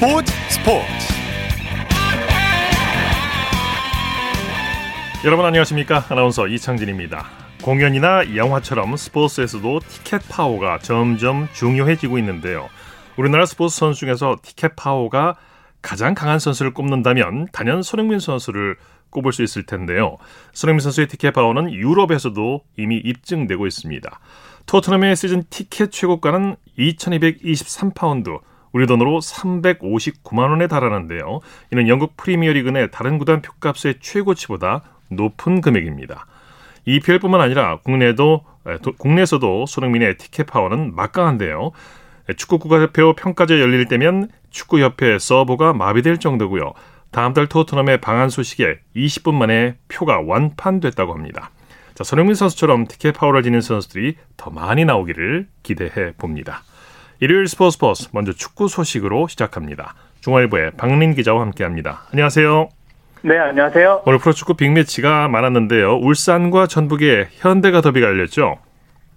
스포츠 0.00 0.32
스포츠 0.48 0.86
여러분 5.26 5.44
안녕하십니까 5.44 6.06
아나운서 6.08 6.48
이창진입니다 6.48 7.26
공연이나 7.62 8.34
영화처럼 8.34 8.96
스포츠에서도 8.96 9.80
티켓 9.80 10.22
파워가 10.26 10.78
점점 10.78 11.48
중요해지고 11.52 12.16
있는데요 12.16 12.70
우리나라 13.18 13.44
스포츠 13.44 13.76
선수 13.76 14.00
중에서 14.00 14.38
티켓 14.40 14.74
파워가 14.74 15.36
가장 15.82 16.14
강한 16.14 16.38
선수를 16.38 16.72
꼽는다면 16.72 17.48
단연 17.52 17.82
손흥민 17.82 18.20
선수를 18.20 18.76
꼽을 19.10 19.32
수 19.32 19.42
있을 19.42 19.64
텐데요. 19.64 20.18
손흥민 20.52 20.80
선수의 20.80 21.08
티켓 21.08 21.32
파워는 21.32 21.72
유럽에서도 21.72 22.60
이미 22.76 22.96
입증되고 22.98 23.66
있습니다. 23.66 24.20
토트넘의 24.66 25.16
시즌 25.16 25.42
티켓 25.50 25.90
최고가는 25.90 26.54
2,223파운드, 26.78 28.40
우리 28.72 28.86
돈으로 28.86 29.20
359만 29.20 30.50
원에 30.50 30.66
달하는데요. 30.66 31.40
이는 31.72 31.88
영국 31.88 32.16
프리미어리그 32.16 32.70
내 32.70 32.90
다른 32.90 33.18
구단 33.18 33.42
표값의 33.42 33.96
최고치보다 34.00 34.82
높은 35.08 35.60
금액입니다. 35.60 36.26
EPL뿐만 36.86 37.40
아니라 37.40 37.78
국내도 37.78 38.44
국내에서도 38.98 39.66
손흥민의 39.66 40.18
티켓 40.18 40.44
파워는 40.44 40.94
막강한데요. 40.94 41.72
축구 42.36 42.58
국가대표 42.58 43.14
평가제 43.14 43.60
열릴 43.60 43.86
때면 43.86 44.28
축구협회 44.50 45.18
서버가 45.18 45.72
마비될 45.72 46.18
정도고요. 46.18 46.72
다음 47.10 47.34
달 47.34 47.48
토트넘의 47.48 48.00
방한 48.00 48.28
소식에 48.30 48.78
20분 48.94 49.34
만에 49.34 49.76
표가 49.88 50.20
완판됐다고 50.20 51.12
합니다. 51.12 51.50
자, 51.94 52.04
손흥민 52.04 52.34
선수처럼 52.34 52.86
티켓 52.86 53.12
파워를 53.12 53.42
지닌 53.42 53.60
선수들이 53.60 54.16
더 54.36 54.50
많이 54.50 54.84
나오기를 54.84 55.48
기대해 55.62 56.12
봅니다. 56.16 56.62
일요일 57.22 57.48
스포츠 57.48 57.74
스포츠 57.74 58.08
먼저 58.14 58.32
축구 58.32 58.66
소식으로 58.66 59.28
시작합니다. 59.28 59.94
중앙일보의 60.22 60.72
박민 60.78 61.14
기자와 61.14 61.42
함께합니다. 61.42 62.04
안녕하세요. 62.12 62.68
네, 63.22 63.36
안녕하세요. 63.36 64.04
오늘 64.06 64.18
프로축구 64.18 64.54
빅매치가 64.54 65.28
많았는데요. 65.28 65.98
울산과 65.98 66.66
전북의 66.66 67.26
현대가 67.32 67.82
더비가 67.82 68.06
열렸죠. 68.06 68.56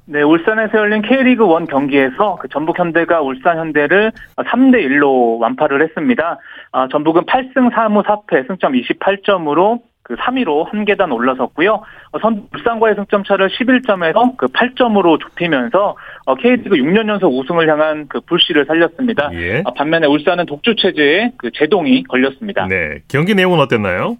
네, 0.06 0.22
울산에서 0.22 0.80
열린 0.80 1.02
K리그 1.02 1.46
1 1.46 1.68
경기에서 1.68 2.36
그 2.42 2.50
전북 2.50 2.78
현대가 2.78 3.22
울산 3.22 3.58
현대를 3.58 4.12
3대 4.36 4.86
1로 4.86 5.40
완파를 5.40 5.82
했습니다. 5.82 6.40
아, 6.74 6.90
전북은 6.92 7.24
8승 7.24 7.72
4무 7.74 8.04
4패 8.04 8.48
승점 8.48 8.74
28점으로 8.74 9.80
그 10.04 10.16
3위로 10.16 10.70
한 10.70 10.84
계단 10.84 11.12
올라섰고요. 11.12 11.74
어, 12.12 12.20
선 12.20 12.48
울산과의 12.54 12.96
승점 12.96 13.24
차를 13.24 13.50
11점에서 13.50 14.36
그 14.38 14.48
8점으로 14.48 15.20
좁히면서 15.20 15.96
어, 16.26 16.36
K리그 16.36 16.76
6년 16.76 17.08
연속 17.08 17.34
우승을 17.38 17.70
향한 17.70 18.08
그 18.10 18.20
불씨를 18.22 18.66
살렸습니다. 18.66 19.30
예. 19.34 19.64
아, 19.66 19.72
반면에 19.72 20.06
울산은 20.08 20.46
독주 20.46 20.76
체제에 20.76 21.32
그 21.38 21.52
제동이 21.54 22.04
걸렸습니다. 22.04 22.68
네, 22.68 23.00
경기 23.08 23.34
내용은 23.34 23.60
어땠나요? 23.60 24.18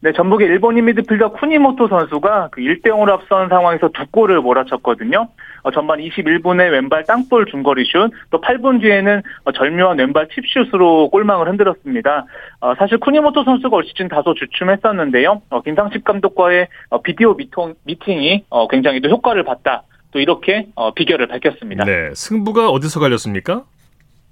네, 0.00 0.12
전북의 0.12 0.46
일본인 0.46 0.84
미드필더 0.84 1.32
쿠니모토 1.32 1.88
선수가 1.88 2.50
그 2.52 2.60
1대 2.60 2.84
0으로 2.84 3.10
앞선 3.10 3.48
상황에서 3.48 3.88
두 3.88 4.06
골을 4.12 4.40
몰아쳤거든요. 4.40 5.28
어, 5.62 5.70
전반 5.72 5.98
21분에 5.98 6.70
왼발 6.70 7.02
땅볼 7.04 7.46
중거리 7.46 7.84
슛, 7.84 8.10
또 8.30 8.40
8분 8.40 8.80
뒤에는 8.80 9.22
어, 9.44 9.52
절묘한 9.52 9.98
왼발 9.98 10.28
칩슛으로 10.28 11.10
골망을 11.10 11.48
흔들었습니다. 11.48 12.26
어, 12.60 12.74
사실 12.76 12.98
쿠니모토 12.98 13.42
선수가 13.42 13.76
올 13.76 13.84
시즌 13.86 14.06
다소 14.06 14.34
주춤했었는데요. 14.34 15.42
어, 15.50 15.62
김상식 15.62 16.04
감독과의 16.04 16.68
어, 16.90 17.02
비디오 17.02 17.34
미통, 17.34 17.74
미팅이 17.82 18.44
어, 18.50 18.68
굉장히 18.68 19.00
또 19.00 19.08
효과를 19.08 19.42
봤다. 19.42 19.82
또 20.12 20.20
이렇게 20.20 20.68
어, 20.76 20.94
비결을 20.94 21.26
밝혔습니다. 21.26 21.84
네, 21.84 22.10
승부가 22.14 22.70
어디서 22.70 23.00
갈렸습니까? 23.00 23.64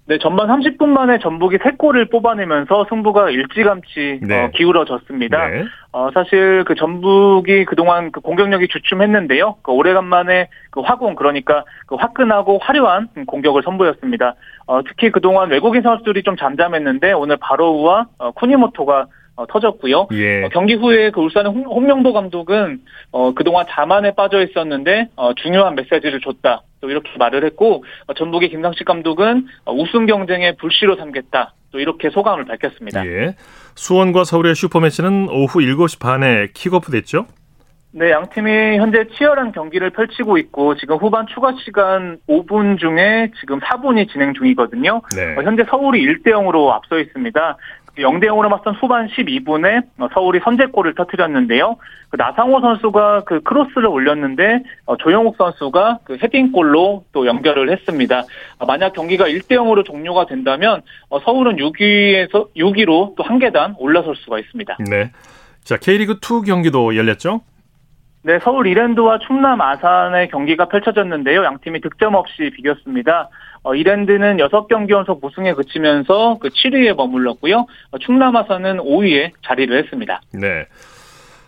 네, 0.09 0.19
전반 0.19 0.47
30분 0.47 0.87
만에 0.87 1.19
전북이 1.19 1.59
3골을 1.59 2.11
뽑아내면서 2.13 2.87
승부가 2.89 3.29
일찌감치 3.31 4.21
네. 4.23 4.45
어, 4.45 4.51
기울어졌습니다. 4.55 5.49
네. 5.49 5.65
어, 5.91 6.11
사실 6.15 6.63
그 6.65 6.77
전북이 6.77 7.65
그동안 7.65 8.13
그 8.13 8.21
공격력이 8.21 8.69
주춤했는데요. 8.69 9.57
그 9.63 9.73
오래간만에 9.73 10.49
그 10.71 10.81
화공 10.81 11.17
그러니까 11.17 11.65
그 11.87 11.97
화끈하고 11.97 12.59
화려한 12.59 13.09
공격을 13.27 13.63
선보였습니다. 13.65 14.37
어, 14.69 14.83
특히 14.85 15.11
그동안 15.11 15.51
외국인 15.51 15.83
선수들이 15.83 16.23
좀 16.23 16.37
잠잠했는데 16.37 17.13
오늘 17.13 17.37
바로우와 17.39 18.07
어, 18.19 18.31
쿠니모토가 18.31 19.07
어, 19.35 19.47
터졌고요. 19.47 20.09
예. 20.13 20.45
어, 20.45 20.49
경기 20.53 20.75
후에 20.75 21.11
그 21.11 21.21
울산의 21.21 21.53
홍, 21.53 21.65
홍명도 21.65 22.13
감독은 22.13 22.81
어, 23.11 23.35
그동안 23.35 23.67
자만에 23.69 24.15
빠져 24.15 24.41
있었는데 24.43 25.09
어, 25.17 25.35
중요한 25.35 25.75
메시지를 25.75 26.21
줬다. 26.21 26.63
또 26.81 26.91
이렇게 26.91 27.11
말을 27.19 27.45
했고 27.45 27.85
어, 28.07 28.15
전북의 28.15 28.51
김상식 28.51 28.87
감독은 28.87 29.47
어, 29.65 29.73
우승 29.73 30.07
경쟁에 30.07 30.57
불씨로 30.57 30.97
삼겠다. 30.97 31.55
또 31.73 31.81
이렇게 31.81 32.11
소감을 32.11 32.45
밝혔습니다. 32.45 33.07
예. 33.07 33.35
수원과 33.75 34.25
서울의 34.25 34.55
슈퍼매치는 34.55 35.29
오후 35.29 35.61
7시 35.61 36.01
반에 36.01 36.49
킥오프 36.55 36.91
됐죠? 36.91 37.27
네, 37.93 38.11
양 38.11 38.29
팀이 38.29 38.77
현재 38.77 39.07
치열한 39.17 39.53
경기를 39.53 39.89
펼치고 39.89 40.37
있고 40.39 40.77
지금 40.77 40.97
후반 40.97 41.27
추가 41.29 41.55
시간 41.65 42.19
5분 42.29 42.79
중에 42.79 43.31
지금 43.41 43.59
4분이 43.59 44.11
진행 44.11 44.35
중이거든요. 44.35 45.01
네. 45.17 45.35
어, 45.35 45.43
현재 45.43 45.65
서울이 45.65 46.05
1대 46.05 46.27
0으로 46.27 46.71
앞서 46.73 46.99
있습니다. 46.99 47.57
0대 47.99 48.25
0으로 48.25 48.49
맞선 48.49 48.75
후반 48.75 49.09
12분에 49.09 49.85
서울이 50.15 50.41
선제골을 50.45 50.95
터뜨렸는데요. 50.95 51.77
그 52.11 52.17
나상호 52.17 52.61
선수가 52.61 53.25
그 53.27 53.41
크로스를 53.43 53.87
올렸는데 53.87 54.63
어, 54.87 54.97
조영욱 54.97 55.37
선수가 55.37 55.99
그 56.05 56.19
헤딩골로 56.23 57.05
또 57.13 57.27
연결을 57.27 57.71
했습니다. 57.71 58.25
아, 58.59 58.65
만약 58.67 58.93
경기가 58.93 59.27
1대 59.27 59.53
0으로 59.53 59.85
종료가 59.85 60.27
된다면 60.27 60.83
어, 61.09 61.21
서울은 61.21 61.57
6위에서 61.57 62.49
6위로 62.57 63.15
또 63.17 63.27
한 63.27 63.39
계단 63.41 63.75
올라설 63.79 64.15
수가 64.17 64.39
있습니다. 64.39 64.77
네. 64.89 65.11
자, 65.65 65.77
K리그 65.77 66.21
2 66.23 66.47
경기도 66.47 66.95
열렸죠? 66.97 67.41
네, 68.23 68.39
서울 68.43 68.67
이랜드와 68.67 69.19
충남 69.21 69.61
아산의 69.61 70.29
경기가 70.29 70.67
펼쳐졌는데요. 70.67 71.45
양 71.45 71.59
팀이 71.61 71.81
득점 71.81 72.15
없이 72.15 72.51
비겼습니다. 72.57 73.29
어, 73.67 73.75
이랜드는 73.75 74.37
6경기 74.37 74.91
연속 74.91 75.21
무승에 75.21 75.53
그치면서 75.53 76.39
그 76.41 76.51
7위에 76.51 76.95
머물렀고요. 76.95 77.67
어, 77.91 77.99
충남 77.99 78.37
아산은 78.37 78.79
5위에 78.79 79.33
자리를 79.45 79.77
했습니다. 79.77 80.21
네. 80.33 80.67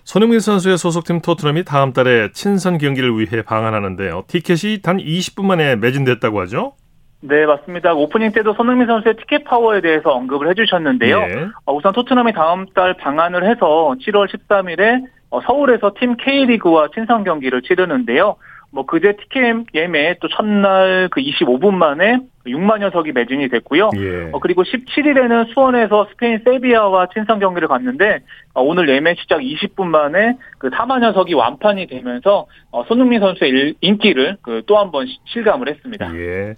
손흥민 0.02 0.40
선수의 0.40 0.78
소속팀 0.78 1.20
토트넘이 1.20 1.64
다음 1.64 1.92
달에 1.92 2.32
친선 2.32 2.78
경기를 2.78 3.16
위해 3.16 3.42
방한하는데요. 3.42 4.24
티켓이 4.26 4.82
단 4.82 4.96
20분 4.96 5.44
만에 5.44 5.76
매진됐다고 5.76 6.40
하죠? 6.40 6.72
네, 7.20 7.46
맞습니다. 7.46 7.94
오프닝 7.94 8.32
때도 8.32 8.54
손흥민 8.54 8.88
선수의 8.88 9.16
티켓 9.18 9.44
파워에 9.44 9.80
대해서 9.80 10.10
언급을 10.10 10.50
해주셨는데요. 10.50 11.20
네. 11.20 11.46
어, 11.66 11.74
우선 11.74 11.92
토트넘이 11.92 12.32
다음 12.32 12.66
달 12.74 12.94
방한을 12.94 13.48
해서 13.48 13.94
7월 14.00 14.26
13일에 14.28 15.04
어, 15.30 15.40
서울에서 15.42 15.92
팀 16.00 16.16
K리그와 16.16 16.88
친선 16.92 17.22
경기를 17.22 17.62
치르는데요. 17.62 18.34
뭐 18.70 18.84
그제 18.84 19.16
티켓 19.16 19.64
예매 19.74 20.16
또 20.20 20.28
첫날 20.28 21.08
그 21.10 21.20
25분 21.20 21.72
만에 21.74 22.18
6만여 22.46 22.92
석이 22.92 23.12
매진이 23.12 23.48
됐고요. 23.48 23.90
예. 23.96 24.30
어, 24.32 24.40
그리고 24.40 24.62
17일에는 24.62 25.52
수원에서 25.54 26.06
스페인 26.10 26.40
세비야와 26.44 27.08
친선 27.14 27.38
경기를 27.40 27.66
갔는데 27.68 28.20
어, 28.54 28.62
오늘 28.62 28.88
예매 28.88 29.14
시작 29.14 29.38
20분 29.40 29.86
만에 29.86 30.36
그 30.58 30.68
4만여 30.70 31.14
석이 31.14 31.34
완판이 31.34 31.86
되면서 31.86 32.46
어, 32.70 32.84
손흥민 32.84 33.20
선수의 33.20 33.50
일, 33.50 33.74
인기를 33.80 34.36
그 34.42 34.62
또 34.66 34.76
한 34.78 34.90
번 34.90 35.06
실감을 35.26 35.68
했습니다. 35.68 36.14
예. 36.14 36.56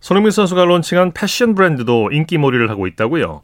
손흥민 0.00 0.30
선수가 0.30 0.64
론칭한 0.64 1.12
패션 1.14 1.54
브랜드도 1.54 2.10
인기 2.12 2.38
몰이를 2.38 2.70
하고 2.70 2.86
있다고요? 2.86 3.42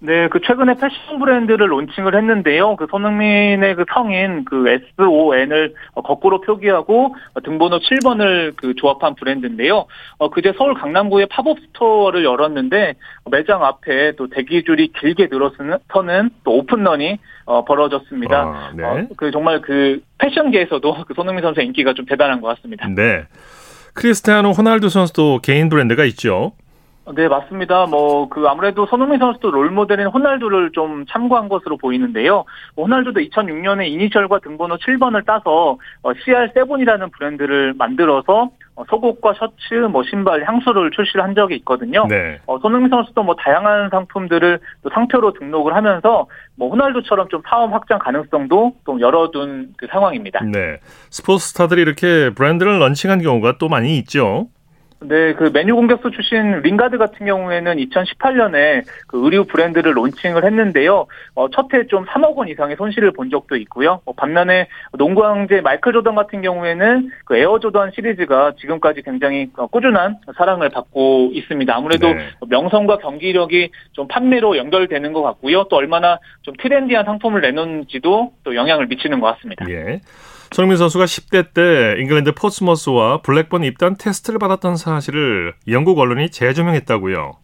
네, 0.00 0.28
그 0.28 0.40
최근에 0.40 0.74
패션 0.74 1.18
브랜드를 1.18 1.70
론칭을 1.70 2.14
했는데요. 2.14 2.76
그 2.76 2.86
손흥민의 2.90 3.76
그 3.76 3.84
성인 3.92 4.44
그 4.44 4.68
SON을 4.98 5.74
거꾸로 6.04 6.42
표기하고 6.42 7.14
등번호 7.44 7.78
7번을 7.78 8.54
그 8.56 8.74
조합한 8.74 9.14
브랜드인데요. 9.14 9.86
어, 10.18 10.28
그제 10.28 10.52
서울 10.58 10.74
강남구에 10.74 11.26
팝업 11.30 11.58
스토어를 11.60 12.24
열었는데 12.24 12.94
매장 13.30 13.64
앞에 13.64 14.12
또 14.16 14.28
대기줄이 14.28 14.92
길게 15.00 15.28
늘어서는 15.30 15.78
또 16.44 16.58
오픈런이 16.58 17.18
어, 17.46 17.64
벌어졌습니다. 17.64 18.38
아, 18.38 18.72
네. 18.74 18.84
어, 18.84 19.06
그 19.16 19.30
정말 19.30 19.62
그 19.62 20.02
패션계에서도 20.18 21.04
그 21.06 21.14
손흥민 21.14 21.42
선수의 21.42 21.66
인기가 21.66 21.94
좀 21.94 22.04
대단한 22.04 22.42
것 22.42 22.48
같습니다. 22.48 22.86
네. 22.88 23.24
크리스티아노 23.94 24.50
호날두 24.50 24.90
선수도 24.90 25.38
개인 25.42 25.70
브랜드가 25.70 26.04
있죠. 26.04 26.52
네, 27.14 27.28
맞습니다. 27.28 27.86
뭐, 27.86 28.28
그, 28.28 28.46
아무래도 28.48 28.86
손흥민 28.86 29.20
선수도 29.20 29.50
롤모델인 29.52 30.08
호날두를 30.08 30.72
좀 30.72 31.04
참고한 31.08 31.48
것으로 31.48 31.76
보이는데요. 31.76 32.44
호날두도 32.76 33.20
2006년에 33.20 33.86
이니셜과 33.88 34.40
등번호 34.40 34.76
7번을 34.76 35.24
따서 35.24 35.78
어, 36.02 36.12
CR7이라는 36.12 37.12
브랜드를 37.12 37.74
만들어서 37.74 38.50
어, 38.74 38.84
속옷과 38.90 39.34
셔츠, 39.34 39.74
뭐 39.90 40.02
신발, 40.02 40.44
향수를 40.44 40.90
출시를 40.90 41.22
한 41.22 41.34
적이 41.34 41.56
있거든요. 41.56 42.06
네. 42.08 42.40
어, 42.46 42.58
손흥민 42.58 42.90
선수도 42.90 43.22
뭐 43.22 43.34
다양한 43.36 43.88
상품들을 43.90 44.58
또 44.82 44.90
상표로 44.90 45.32
등록을 45.34 45.74
하면서 45.74 46.26
뭐 46.56 46.70
호날두처럼 46.70 47.28
좀 47.28 47.40
사업 47.48 47.72
확장 47.72 47.98
가능성도 47.98 48.74
좀 48.84 49.00
열어둔 49.00 49.74
그 49.78 49.86
상황입니다. 49.90 50.40
네. 50.44 50.78
스포츠 51.10 51.46
스타들이 51.48 51.80
이렇게 51.80 52.30
브랜드를 52.30 52.80
런칭한 52.80 53.22
경우가 53.22 53.56
또 53.58 53.68
많이 53.68 53.96
있죠. 53.98 54.48
네, 55.00 55.34
그 55.34 55.50
맨유 55.52 55.74
공격수 55.74 56.10
출신 56.10 56.60
링가드 56.62 56.96
같은 56.96 57.26
경우에는 57.26 57.76
2018년에 57.76 58.84
그 59.06 59.22
의류 59.24 59.44
브랜드를 59.44 59.94
론칭을 59.94 60.44
했는데요. 60.44 61.06
어, 61.34 61.50
첫해 61.50 61.86
좀 61.88 62.06
3억 62.06 62.34
원 62.36 62.48
이상의 62.48 62.76
손실을 62.76 63.12
본 63.12 63.28
적도 63.28 63.56
있고요. 63.56 64.00
어, 64.06 64.12
반면에 64.14 64.68
농구 64.96 65.24
황제 65.24 65.60
마이클 65.60 65.92
조던 65.92 66.14
같은 66.14 66.40
경우에는 66.40 67.10
그 67.26 67.36
에어 67.36 67.58
조던 67.58 67.92
시리즈가 67.94 68.54
지금까지 68.58 69.02
굉장히 69.02 69.50
어, 69.56 69.66
꾸준한 69.66 70.18
사랑을 70.36 70.70
받고 70.70 71.30
있습니다. 71.34 71.76
아무래도 71.76 72.08
네. 72.12 72.30
명성과 72.48 72.98
경기력이 72.98 73.70
좀 73.92 74.08
판매로 74.08 74.56
연결되는 74.56 75.12
것 75.12 75.22
같고요. 75.22 75.64
또 75.64 75.76
얼마나 75.76 76.18
좀 76.42 76.54
트렌디한 76.58 77.04
상품을 77.04 77.42
내놓는지도 77.42 78.32
또 78.44 78.54
영향을 78.54 78.86
미치는 78.86 79.20
것 79.20 79.34
같습니다. 79.34 79.66
예. 79.68 80.00
손흥민 80.52 80.76
선수가 80.76 81.04
10대 81.04 81.54
때 81.54 82.00
잉글랜드 82.00 82.32
포츠머스와 82.32 83.22
블랙번 83.22 83.64
입단 83.64 83.96
테스트를 83.98 84.38
받았던 84.38 84.76
사실을 84.76 85.54
영국 85.68 85.98
언론이 85.98 86.30
재조명했다고요. 86.30 87.36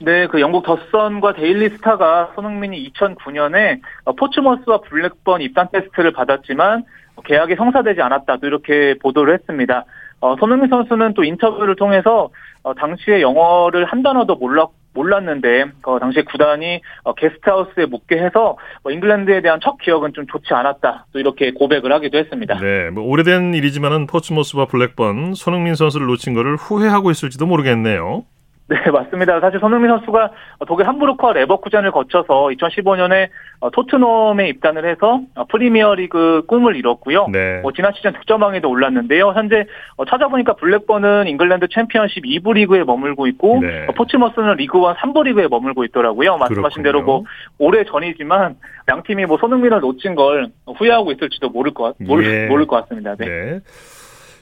네, 0.00 0.26
그 0.26 0.40
영국 0.40 0.64
더선과 0.64 1.34
데일리 1.34 1.70
스타가 1.70 2.32
손흥민이 2.34 2.90
2009년에 2.90 3.80
포츠머스와 4.18 4.82
블랙번 4.82 5.40
입단 5.40 5.68
테스트를 5.72 6.12
받았지만 6.12 6.84
계약이 7.24 7.54
성사되지 7.56 8.02
않았다. 8.02 8.38
도 8.38 8.46
이렇게 8.46 8.94
보도를 9.00 9.34
했습니다. 9.34 9.84
어, 10.20 10.36
손흥민 10.36 10.68
선수는 10.68 11.14
또 11.14 11.24
인터뷰를 11.24 11.76
통해서 11.76 12.30
어, 12.62 12.74
당시에 12.74 13.20
영어를 13.20 13.84
한 13.84 14.02
단어도 14.02 14.36
몰랐 14.36 14.68
몰랐는데 14.94 15.66
그 15.82 15.98
당시에 16.00 16.22
구단이 16.22 16.80
어, 17.02 17.14
게스트하우스에 17.14 17.86
묵게 17.86 18.16
해서 18.16 18.56
뭐 18.82 18.92
잉글랜드에 18.92 19.42
대한 19.42 19.60
첫 19.62 19.76
기억은 19.78 20.12
좀 20.14 20.26
좋지 20.26 20.54
않았다. 20.54 21.06
또 21.12 21.18
이렇게 21.18 21.52
고백을 21.52 21.92
하기도 21.92 22.18
했습니다. 22.18 22.58
네, 22.60 22.90
뭐 22.90 23.04
오래된 23.04 23.54
일이지만은 23.54 24.06
포츠머스와 24.06 24.66
블랙번 24.66 25.34
손흥민 25.34 25.74
선수를 25.74 26.06
놓친 26.06 26.34
거를 26.34 26.56
후회하고 26.56 27.10
있을지도 27.10 27.46
모르겠네요. 27.46 28.24
네, 28.66 28.76
맞습니다. 28.90 29.40
사실 29.40 29.60
손흥민 29.60 29.90
선수가 29.90 30.30
독일 30.66 30.88
함부르크와 30.88 31.34
레버쿠젠을 31.34 31.90
거쳐서 31.90 32.48
2015년에 32.52 33.28
어, 33.60 33.70
토트넘에 33.70 34.48
입단을 34.48 34.86
해서 34.88 35.20
어, 35.34 35.44
프리미어리그 35.44 36.44
꿈을 36.46 36.76
이뤘고요. 36.76 37.28
네. 37.30 37.60
뭐 37.60 37.72
지난 37.72 37.92
시즌 37.94 38.12
득점왕에도 38.14 38.68
올랐는데요. 38.68 39.32
현재 39.34 39.66
어, 39.96 40.06
찾아보니까 40.06 40.54
블랙번은 40.54 41.26
잉글랜드 41.28 41.68
챔피언십 41.74 42.24
2부 42.24 42.54
리그에 42.54 42.84
머물고 42.84 43.26
있고 43.28 43.60
네. 43.60 43.86
포츠머스는 43.86 44.56
리그원 44.56 44.96
3부 44.96 45.24
리그에 45.24 45.48
머물고 45.48 45.84
있더라고요. 45.84 46.38
말씀하신 46.38 46.82
그렇군요. 46.82 46.84
대로 46.84 47.02
뭐 47.02 47.24
오래 47.58 47.84
전이지만 47.84 48.56
양 48.88 49.02
팀이 49.02 49.26
뭐 49.26 49.36
손흥민을 49.38 49.80
놓친 49.80 50.14
걸 50.14 50.48
후회하고 50.66 51.12
있을지도 51.12 51.50
모를 51.50 51.74
것 51.74 51.94
모를, 52.00 52.24
예. 52.24 52.46
모를 52.46 52.66
것 52.66 52.82
같습니다. 52.82 53.14
네. 53.16 53.26
네. 53.26 53.60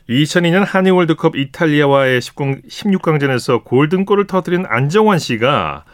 2002년 0.08 0.64
한일 0.66 0.92
월드컵 0.92 1.36
이탈리아와의 1.36 2.20
16강전에서 2.20 3.64
골든골을 3.64 4.26
터뜨린 4.26 4.64
안정환 4.66 5.18
씨가 5.18 5.84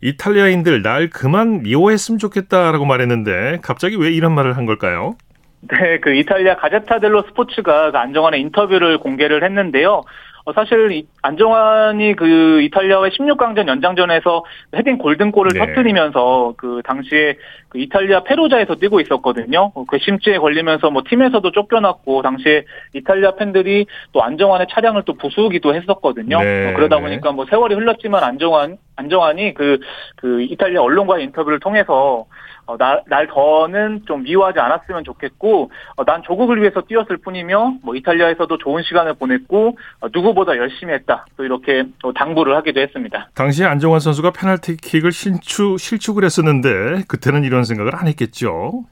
이탈리아인들 0.00 0.82
날 0.82 1.08
그만 1.08 1.62
미워했으면 1.62 2.18
좋겠다라고 2.18 2.84
말했는데 2.84 3.58
갑자기 3.62 3.96
왜 3.96 4.10
이런 4.10 4.32
말을 4.34 4.56
한 4.56 4.66
걸까요? 4.66 5.16
네, 5.62 5.98
그 6.00 6.14
이탈리아 6.14 6.56
가제타 6.56 7.00
델로 7.00 7.22
스포츠가 7.28 7.90
그 7.90 7.96
안정환의 7.96 8.40
인터뷰를 8.40 8.98
공개를 8.98 9.44
했는데요. 9.44 10.02
어, 10.46 10.52
사실 10.52 11.04
안정환이 11.22 12.14
그 12.16 12.60
이탈리아와의 12.62 13.12
16강전 13.12 13.66
연장전에서 13.66 14.44
헤딩 14.76 14.98
골든골을 14.98 15.52
네. 15.54 15.58
터뜨리면서 15.58 16.54
그 16.58 16.82
당시에 16.84 17.36
그 17.70 17.78
이탈리아 17.78 18.24
페루자에서 18.24 18.74
뛰고 18.74 19.00
있었거든요. 19.00 19.72
어, 19.74 19.84
그 19.88 19.98
심지에 19.98 20.36
걸리면서 20.36 20.90
뭐 20.90 21.02
팀에서도 21.08 21.50
쫓겨났고 21.50 22.20
당시에 22.20 22.64
이탈리아 22.92 23.36
팬들이 23.36 23.86
또 24.12 24.22
안정환의 24.22 24.66
차량을 24.70 25.04
또 25.06 25.14
부수기도 25.14 25.74
했었거든요. 25.74 26.38
네. 26.42 26.70
어, 26.70 26.76
그러다 26.76 26.96
네. 26.96 27.02
보니까 27.02 27.32
뭐 27.32 27.46
세월이 27.46 27.74
흘렀지만 27.74 28.22
안정환 28.22 28.76
안정환이 28.96 29.54
그, 29.54 29.78
그 30.16 30.42
이탈리아 30.42 30.82
언론과의 30.82 31.24
인터뷰를 31.24 31.60
통해서 31.60 32.26
어, 32.66 32.76
날, 32.78 33.02
날 33.06 33.26
더는 33.26 34.02
좀 34.06 34.22
미워하지 34.22 34.58
않았으면 34.58 35.04
좋겠고, 35.04 35.70
어, 35.96 36.04
난 36.04 36.22
조국을 36.22 36.60
위해서 36.62 36.80
뛰었을 36.80 37.18
뿐이며, 37.18 37.76
뭐 37.82 37.94
이탈리아에서도 37.94 38.56
좋은 38.58 38.82
시간을 38.82 39.14
보냈고, 39.14 39.76
어, 40.00 40.06
누구보다 40.12 40.56
열심히 40.56 40.94
했다. 40.94 41.26
또 41.36 41.44
이렇게 41.44 41.84
당부를 42.14 42.56
하기도 42.56 42.80
했습니다. 42.80 43.28
당시에 43.34 43.66
안정환 43.66 44.00
선수가 44.00 44.30
페널티킥을 44.30 45.12
실축, 45.12 45.78
실축을 45.78 46.24
했었는데, 46.24 47.02
그때는 47.06 47.44
이런 47.44 47.64
생각을 47.64 47.94
안 47.94 48.06
했겠죠? 48.08 48.84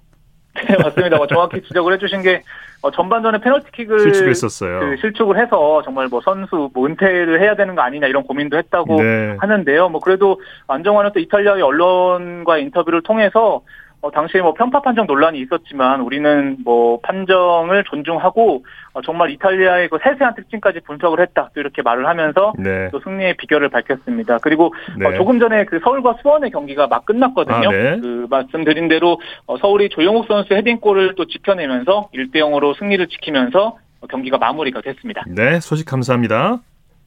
네, 0.55 0.77
맞습니다. 0.77 1.17
뭐 1.17 1.27
정확히 1.27 1.63
지적을 1.63 1.95
해주신 1.95 2.23
게 2.23 2.43
어, 2.83 2.91
전반전에 2.91 3.39
페널티킥을 3.39 4.01
실축했었어요. 4.01 4.81
그 4.81 4.97
실축을 5.01 5.41
해서 5.41 5.83
정말 5.85 6.09
뭐 6.09 6.21
선수 6.21 6.71
뭐 6.75 6.87
은퇴를 6.87 7.41
해야 7.41 7.55
되는 7.55 7.75
거 7.75 7.83
아니냐 7.83 8.07
이런 8.09 8.25
고민도 8.25 8.59
했다고 8.59 9.03
네. 9.03 9.37
하는데요. 9.39 9.89
뭐 9.89 10.01
그래도 10.01 10.41
안정환은 10.67 11.13
또 11.15 11.21
이탈리아의 11.21 11.63
언론과 11.63 12.59
인터뷰를 12.59 13.03
통해서 13.03 13.63
어, 14.03 14.11
당시에 14.11 14.41
뭐 14.43 14.53
편파 14.53 14.83
판정 14.83 15.07
논란이 15.07 15.39
있었지만 15.41 16.01
우리는 16.01 16.57
뭐 16.65 16.99
판정을 17.03 17.85
존중하고 17.85 18.65
어, 18.95 19.01
정말 19.03 19.31
이탈리아의 19.31 19.89
그 19.89 19.99
세세한 20.03 20.35
특징까지 20.35 20.81
분석을 20.81 21.21
했다. 21.21 21.51
또 21.55 21.61
이렇게 21.61 21.83
말을 21.83 22.07
하면서 22.07 22.53
네. 22.59 22.89
또 22.91 22.99
승리의 23.01 23.37
비결을 23.37 23.69
밝혔습니다. 23.69 24.39
그리고 24.39 24.75
네. 24.99 25.07
어, 25.07 25.15
조금 25.15 25.39
전에 25.39 25.65
그 25.67 25.79
서울과 25.79 26.17
수원의 26.21 26.51
경기가 26.51 26.89
막 26.89 27.07
끝났거든요. 27.07 27.69
아, 27.69 27.73
네. 27.73 28.01
그 28.01 28.27
말씀드린 28.29 28.89
대로 28.89 29.21
어, 29.47 29.57
서울이 29.57 29.89
조영욱 29.91 30.27
선수 30.27 30.53
헤딩골을 30.53 31.15
또 31.15 31.27
지켜내면서 31.27 32.11
1대 32.13 32.37
0으로 32.37 32.77
승리를 32.77 33.07
지키면서 33.07 33.79
경기가 34.11 34.37
마무리가 34.37 34.81
됐습니다. 34.81 35.23
네, 35.29 35.61
소식 35.61 35.87
감사합니다. 35.87 36.59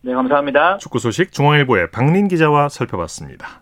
네, 0.02 0.14
감사합니다. 0.14 0.78
축구 0.78 1.00
소식 1.00 1.34
중앙일보의 1.34 1.92
박린 1.92 2.30
기자와 2.30 2.70
살펴봤습니다. 2.70 3.60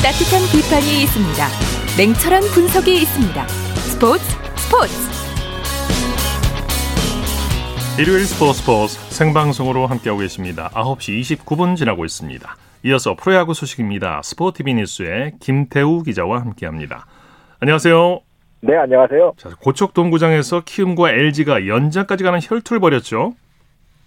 따뜻한 0.00 0.40
비판이 0.52 1.02
있습니다. 1.02 1.48
냉철한 1.98 2.42
분석이 2.54 3.02
있습니다. 3.02 3.48
스포츠 3.48 4.22
스포츠. 4.56 4.94
일요일 8.00 8.24
스포츠 8.24 8.60
스포츠 8.60 8.96
생방송으로 9.12 9.88
함께하고 9.88 10.20
계십니다. 10.20 10.70
9시 10.72 11.38
29분 11.38 11.74
지나고 11.76 12.04
있습니다. 12.04 12.56
이어서 12.84 13.16
프로야구 13.16 13.54
소식입니다. 13.54 14.20
스포티비 14.22 14.74
뉴스의 14.74 15.32
김태우 15.40 16.04
기자와 16.04 16.42
함께합니다. 16.42 17.06
안녕하세요. 17.58 18.20
네, 18.60 18.76
안녕하세요. 18.76 19.32
자, 19.36 19.50
고척 19.60 19.94
돔구장에서 19.94 20.62
키움과 20.64 21.10
LG가 21.10 21.66
연장까지 21.66 22.22
가는 22.22 22.38
혈투를 22.40 22.78
벌였죠. 22.78 23.34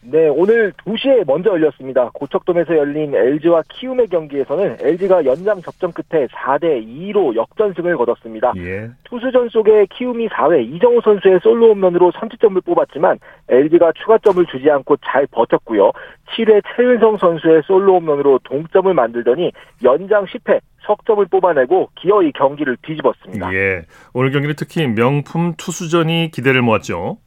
네, 0.03 0.27
오늘 0.29 0.74
2시에 0.86 1.25
먼저 1.27 1.51
열렸습니다. 1.51 2.10
고척돔에서 2.13 2.75
열린 2.75 3.13
LG와 3.13 3.62
키움의 3.70 4.08
경기에서는 4.08 4.77
LG가 4.81 5.25
연장 5.25 5.62
접전 5.62 5.91
끝에 5.91 6.25
4대 6.27 6.84
2로 6.86 7.36
역전승을 7.36 7.96
거뒀습니다. 7.98 8.53
예. 8.58 8.89
투수전 9.03 9.50
속에 9.50 9.86
키움이 9.96 10.27
4회 10.29 10.65
이정후 10.74 11.01
선수의 11.03 11.39
솔로 11.43 11.70
홈런으로 11.70 12.12
선취점을 12.20 12.60
뽑았지만 12.62 13.20
LG가 13.50 13.91
추가점을 13.93 14.43
주지 14.48 14.72
않고 14.72 14.98
잘 15.05 15.27
버텼고요. 15.27 15.91
7회 16.36 16.63
최은성 16.75 17.17
선수의 17.17 17.62
솔로 17.67 17.96
홈런으로 18.00 18.39
동점을 18.43 18.91
만들더니 18.91 19.51
연장 19.84 20.25
10회 20.25 20.62
석점을 20.88 21.24
뽑아내고 21.27 21.89
기어이 21.96 22.31
경기를 22.31 22.75
뒤집었습니다. 22.81 23.53
예. 23.53 23.84
오늘 24.13 24.31
경기는 24.31 24.55
특히 24.58 24.88
명품 24.88 25.53
투수전이 25.58 26.31
기대를 26.31 26.63
모았죠. 26.63 27.17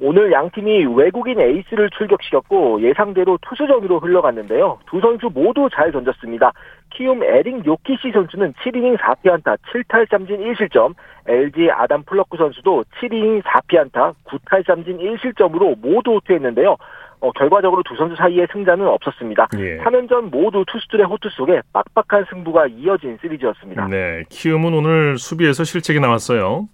오늘 0.00 0.32
양 0.32 0.50
팀이 0.50 0.86
외국인 0.96 1.40
에이스를 1.40 1.90
출격시켰고 1.90 2.80
예상대로 2.82 3.38
투수전으로 3.42 4.00
흘러갔는데요. 4.00 4.78
두 4.86 4.98
선수 5.00 5.28
모두 5.32 5.68
잘 5.72 5.92
던졌습니다. 5.92 6.52
키움 6.90 7.22
에링 7.22 7.62
요키시 7.64 8.10
선수는 8.12 8.54
7이닝 8.54 8.96
4피안타 8.96 9.58
7탈삼진 9.72 10.40
1실점, 10.40 10.94
LG 11.26 11.70
아담 11.70 12.02
플럿코 12.02 12.36
선수도 12.36 12.84
7이닝 13.00 13.42
4피안타 13.42 14.14
9탈삼진 14.24 14.98
1실점으로 14.98 15.78
모두 15.80 16.12
호투했는데요. 16.12 16.76
어, 17.20 17.30
결과적으로 17.32 17.82
두 17.82 17.94
선수 17.96 18.16
사이에 18.16 18.46
승자는 18.50 18.86
없었습니다. 18.86 19.48
예. 19.58 19.78
3연전 19.78 20.30
모두 20.30 20.64
투수들의 20.66 21.04
호투 21.06 21.28
속에 21.30 21.60
빡빡한 21.74 22.24
승부가 22.30 22.66
이어진 22.68 23.18
시리즈였습니다. 23.20 23.88
네, 23.88 24.24
키움은 24.30 24.72
오늘 24.72 25.18
수비에서 25.18 25.64
실책이 25.64 26.00
나왔어요. 26.00 26.68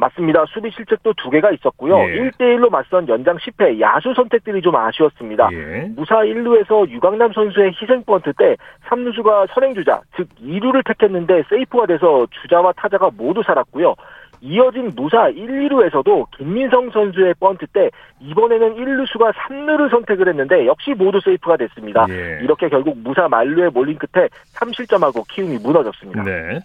맞습니다. 0.00 0.44
수비 0.48 0.70
실책도 0.70 1.12
두 1.16 1.30
개가 1.30 1.50
있었고요. 1.52 1.98
예. 1.98 2.30
1대1로 2.30 2.70
맞선 2.70 3.08
연장 3.08 3.36
10회 3.36 3.78
야수 3.80 4.14
선택들이 4.14 4.62
좀 4.62 4.74
아쉬웠습니다. 4.74 5.48
예. 5.52 5.90
무사 5.94 6.16
1루에서 6.16 6.88
유강남 6.88 7.32
선수의 7.32 7.72
희생 7.80 8.02
번트 8.04 8.32
때 8.32 8.56
3루수가 8.88 9.48
선행주자, 9.54 10.00
즉 10.16 10.28
2루를 10.42 10.84
택했는데 10.86 11.44
세이프가 11.48 11.86
돼서 11.86 12.26
주자와 12.42 12.72
타자가 12.72 13.10
모두 13.16 13.42
살았고요. 13.42 13.94
이어진 14.42 14.90
무사 14.96 15.28
1, 15.28 15.68
2루에서도 15.68 16.26
김민성 16.36 16.90
선수의 16.90 17.34
번트 17.38 17.66
때 17.66 17.90
이번에는 18.20 18.74
1루수가 18.74 19.34
3루를 19.34 19.90
선택을 19.90 20.28
했는데 20.28 20.66
역시 20.66 20.94
모두 20.96 21.20
세이프가 21.20 21.58
됐습니다. 21.58 22.06
예. 22.08 22.40
이렇게 22.42 22.68
결국 22.68 22.96
무사 22.98 23.28
만루에 23.28 23.68
몰린 23.68 23.98
끝에 23.98 24.28
3실점하고 24.54 25.28
키움이 25.28 25.58
무너졌습니다. 25.58 26.22
네. 26.22 26.60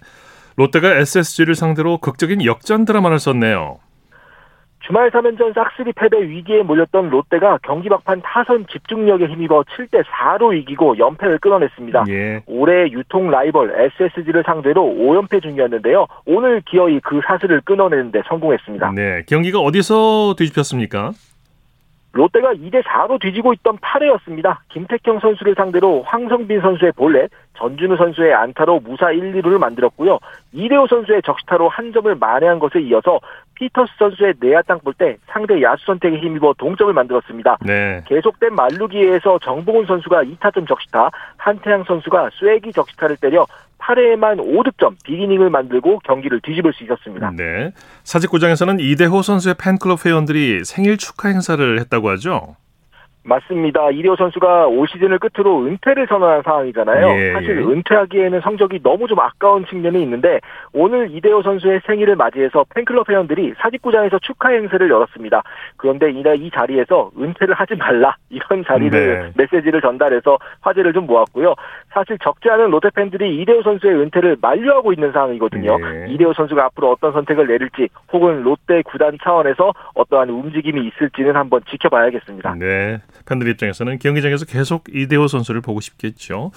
롯데가 0.56 0.96
SSG를 0.96 1.56
상대로 1.56 1.98
극적인 1.98 2.44
역전 2.46 2.86
드라마를 2.86 3.20
썼네요. 3.20 3.80
주말 4.80 5.10
3연전 5.10 5.56
싹쓸이 5.56 5.94
패배 5.94 6.22
위기에 6.22 6.62
몰렸던 6.62 7.10
롯데가 7.10 7.58
경기 7.64 7.90
막판 7.90 8.22
타선 8.22 8.68
집중력에 8.72 9.26
힘입어 9.26 9.64
7대 9.64 10.04
4로 10.04 10.56
이기고 10.56 11.00
연패를 11.00 11.40
끊어냈습니다. 11.40 12.06
예. 12.10 12.44
올해 12.46 12.84
유통 12.92 13.32
라이벌 13.32 13.74
SSG를 14.00 14.44
상대로 14.46 14.84
5연패 14.84 15.42
중이었는데요. 15.42 16.06
오늘 16.26 16.62
기어이 16.62 17.00
그 17.00 17.20
사슬을 17.28 17.62
끊어내는데 17.62 18.22
성공했습니다. 18.28 18.92
네, 18.92 19.24
경기가 19.28 19.60
어디서 19.60 20.36
뒤집혔습니까? 20.38 21.14
롯데가 22.16 22.54
2대 22.54 22.82
4로 22.84 23.20
뒤지고 23.20 23.52
있던 23.54 23.78
8회였습니다. 23.78 24.60
김태형 24.70 25.20
선수를 25.20 25.54
상대로 25.54 26.02
황성빈 26.04 26.62
선수의 26.62 26.94
볼넷, 26.94 27.30
전준우 27.58 27.98
선수의 27.98 28.34
안타로 28.34 28.80
무사 28.80 29.12
1, 29.12 29.34
2루를 29.34 29.58
만들었고요. 29.58 30.20
이대호 30.54 30.88
선수의 30.88 31.22
적시타로 31.24 31.68
한 31.68 31.92
점을 31.92 32.16
만회한 32.16 32.60
것에 32.60 32.80
이어서 32.80 33.20
피터스 33.56 33.92
선수의 34.00 34.36
내야 34.40 34.62
땅 34.62 34.80
볼 34.80 34.94
때 34.94 35.18
상대 35.28 35.62
야수 35.62 35.86
선택에 35.88 36.18
힘입어 36.18 36.54
동점을 36.58 36.94
만들었습니다. 36.94 37.58
네. 37.66 38.02
계속된 38.06 38.56
말루기에서 38.56 39.40
정봉훈 39.40 39.86
선수가 39.86 40.24
2타점 40.24 40.68
적시타, 40.70 41.12
한태양 41.36 41.84
선수가 41.84 42.30
쐐기 42.40 42.72
적시타를 42.72 43.18
때려 43.18 43.46
8회에만 43.86 44.40
5득점 44.40 44.96
비기닝을 45.04 45.50
만들고 45.50 46.00
경기를 46.00 46.42
뒤집을 46.42 46.74
수 46.74 46.84
있었습니다. 46.84 47.32
네. 47.36 47.72
사직구장에서는 48.04 48.80
이대호 48.80 49.22
선수의 49.22 49.56
팬클럽 49.60 50.06
회원들이 50.06 50.64
생일 50.64 50.98
축하 50.98 51.30
행사를 51.30 51.80
했다고 51.80 52.10
하죠. 52.12 52.56
맞습니다. 53.26 53.90
이대호 53.90 54.16
선수가 54.16 54.68
올 54.68 54.88
시즌을 54.88 55.20
끝으로 55.20 55.66
은퇴를 55.66 56.08
선언한 56.08 56.44
상황이잖아요. 56.44 57.08
예, 57.20 57.34
사실 57.34 57.58
예. 57.58 57.64
은퇴하기에는 57.64 58.42
성적이 58.42 58.82
너무 58.84 59.08
좀 59.08 59.20
아까운 59.20 59.66
측면이 59.66 60.02
있는데 60.04 60.40
오늘 60.74 61.10
이대호 61.12 61.42
선수의 61.42 61.82
생일을 61.86 62.16
맞이해서 62.16 62.66
팬클럽 62.76 63.10
회원들이 63.10 63.56
사직구장에서 63.58 64.20
축하 64.20 64.50
행사를 64.50 64.88
열었습니다. 64.90 65.42
그런데 65.78 66.12
이날 66.12 66.40
이 66.40 66.52
자리에서 66.52 67.12
은퇴를 67.20 67.56
하지 67.56 67.76
말라 67.76 68.16
이런 68.30 68.64
자리를 68.64 69.34
네. 69.36 69.44
메시지를 69.44 69.82
전달해서 69.82 70.38
화제를 70.62 70.94
좀 70.94 71.08
모았고요. 71.08 71.56
사실 71.96 72.18
적지 72.22 72.50
않은 72.50 72.72
롯데 72.72 72.90
팬들이 72.94 73.42
이대호 73.42 73.64
선수의 73.64 73.96
은퇴를 74.02 74.36
만류하고 74.42 74.92
있는 74.92 75.14
상황이거든요. 75.14 75.78
예. 75.80 76.14
이대호 76.14 76.34
선수가 76.34 76.66
앞으로 76.66 76.92
어떤 76.92 77.14
선택을 77.14 77.48
내릴지 77.48 77.88
혹은 78.12 78.44
롯데 78.44 78.82
구단 78.82 79.18
차원에서 79.24 79.72
어떠한 79.94 80.30
움직임이 80.30 80.86
있을지는 80.88 81.38
한번 81.38 81.62
지켜봐야겠습니다. 81.72 82.56
네. 82.56 83.00
팬들 83.26 83.48
입장에서는 83.48 83.98
경기장에서 84.00 84.46
계속 84.46 84.84
이대호 84.94 85.28
선수를 85.28 85.62
보고 85.62 85.80
싶겠죠. 85.80 86.52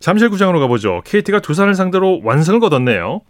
잠실구장으로 0.00 0.60
가보죠. 0.60 1.00
KT가 1.06 1.40
두산을 1.40 1.74
상대로 1.74 2.20
완승을 2.22 2.60
거뒀네요. 2.60 3.22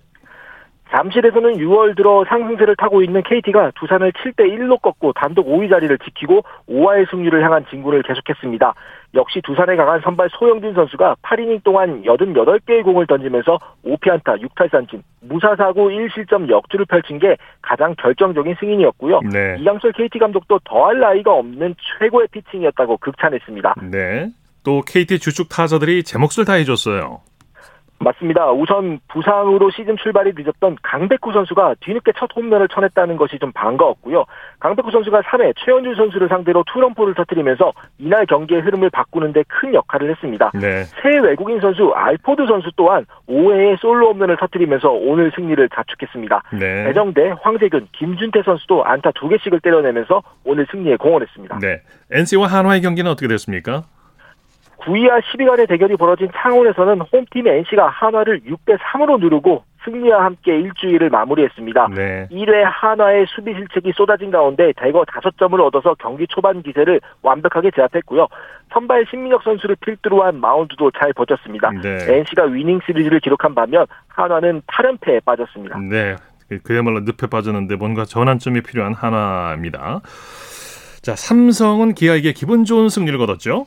잠실에서는 0.91 1.55
6월 1.59 1.97
들어 1.97 2.25
상승세를 2.29 2.77
타고 2.77 3.03
있는 3.03 3.23
KT가 3.23 3.73
두산을 3.75 4.13
7대 4.13 4.41
1로 4.41 4.81
꺾고 4.81 5.13
단독 5.13 5.47
5위 5.47 5.69
자리를 5.69 5.97
지키고 5.99 6.43
5화의 6.69 7.11
승리를 7.11 7.45
향한 7.45 7.65
진군을 7.71 8.03
계속했습니다. 8.03 8.75
역시 9.15 9.41
두산에 9.43 9.77
강한 9.77 10.01
선발 10.01 10.29
소영진 10.33 10.75
선수가 10.75 11.17
8이닝 11.23 11.63
동안 11.65 12.03
88개의 12.03 12.85
공을 12.85 13.07
던지면서 13.07 13.59
5피안타 13.85 14.43
6탈삼진 14.43 15.03
무사사구 15.23 15.89
1실점 15.89 16.49
역주를 16.49 16.87
펼친 16.87 17.19
게 17.19 17.37
가장 17.63 17.95
결정적인 17.97 18.57
승인이었고요. 18.61 19.21
네. 19.33 19.57
이양철 19.61 19.93
KT 19.93 20.19
감독도 20.19 20.61
더할 20.65 21.01
나위가 21.01 21.33
없는 21.33 21.75
최고의 21.99 22.29
피칭이었다고 22.31 22.99
극찬했습니다. 22.99 23.75
네. 23.91 24.31
또 24.65 24.83
KT 24.83 25.19
주축 25.19 25.49
타자들이 25.49 26.03
제 26.03 26.19
몫을 26.19 26.45
다해줬어요. 26.47 27.21
맞습니다. 28.01 28.53
우선 28.53 29.01
부상으로 29.09 29.71
시즌 29.71 29.97
출발이 29.97 30.33
늦었던 30.37 30.77
강백호 30.83 31.33
선수가 31.33 31.77
뒤늦게 31.81 32.13
첫 32.17 32.31
홈런을 32.35 32.69
쳐냈다는 32.69 33.17
것이 33.17 33.39
좀 33.39 33.53
반가웠고요. 33.53 34.25
강백호 34.61 34.91
선수가 34.91 35.23
3회 35.23 35.55
최현준 35.57 35.97
선수를 35.97 36.29
상대로 36.29 36.63
투런포를 36.73 37.15
터뜨리면서 37.15 37.73
이날 37.99 38.27
경기의 38.27 38.61
흐름을 38.61 38.91
바꾸는데 38.91 39.45
큰 39.49 39.75
역할을 39.75 40.11
했습니다. 40.11 40.53
네. 40.55 40.85
새 41.03 41.19
외국인 41.19 41.61
선수 41.61 41.93
알포드 41.95 42.47
선수 42.47 42.71
또한 42.77 43.05
5회에 43.29 43.79
솔로 43.81 44.11
홈런을 44.11 44.37
터뜨리면서 44.37 44.91
오늘 44.91 45.33
승리를 45.35 45.69
자축했습니다. 45.75 46.43
네. 46.53 46.85
배정대, 46.85 47.35
황재균, 47.43 47.89
김준태 47.93 48.43
선수도 48.45 48.85
안타 48.85 49.11
2개씩을 49.11 49.63
때려내면서 49.63 50.23
오늘 50.45 50.67
승리에 50.71 50.97
공헌했습니다. 50.97 51.59
네. 51.61 51.83
NC와 52.13 52.47
한화의 52.47 52.81
경기는 52.81 53.11
어떻게 53.11 53.27
됐습니까? 53.29 53.85
9위와 54.79 55.21
10위 55.23 55.47
간의 55.47 55.67
대결이 55.67 55.97
벌어진 55.97 56.29
창원에서는 56.35 57.01
홈팀 57.13 57.47
NC가 57.47 57.89
한화를 57.89 58.41
6대 58.41 58.79
3으로 58.79 59.19
누르고 59.19 59.65
승리와 59.85 60.25
함께 60.25 60.59
일주일을 60.59 61.11
마무리했습니다. 61.11 61.89
네. 61.95 62.29
1회 62.31 62.63
한화의 62.65 63.27
수비 63.29 63.55
실책이 63.55 63.93
쏟아진 63.95 64.31
가운데 64.31 64.73
대거 64.77 65.05
5점을 65.05 65.59
얻어서 65.61 65.95
경기 65.99 66.27
초반 66.29 66.63
기세를 66.63 67.01
완벽하게 67.23 67.71
제압했고요. 67.75 68.29
선발 68.73 69.07
신민혁 69.11 69.43
선수를 69.43 69.77
필두로 69.77 70.23
한 70.23 70.41
마운드도 70.41 70.91
잘 70.99 71.13
버텼습니다. 71.13 71.71
네. 71.83 72.19
NC가 72.19 72.45
위닝 72.45 72.81
시리즈를 72.85 73.21
기록한 73.21 73.55
반면 73.55 73.87
한화는 74.09 74.63
8연패에 74.67 75.25
빠졌습니다. 75.25 75.79
네. 75.79 76.17
그야말로 76.65 77.01
늪에 77.01 77.27
빠졌는데 77.31 77.77
뭔가 77.77 78.05
전환점이 78.05 78.63
필요한 78.63 78.95
한화입니다. 78.95 80.01
자, 81.03 81.15
삼성은 81.15 81.95
기아에게 81.95 82.33
기분 82.33 82.65
좋은 82.65 82.89
승리를 82.89 83.17
거뒀죠. 83.19 83.67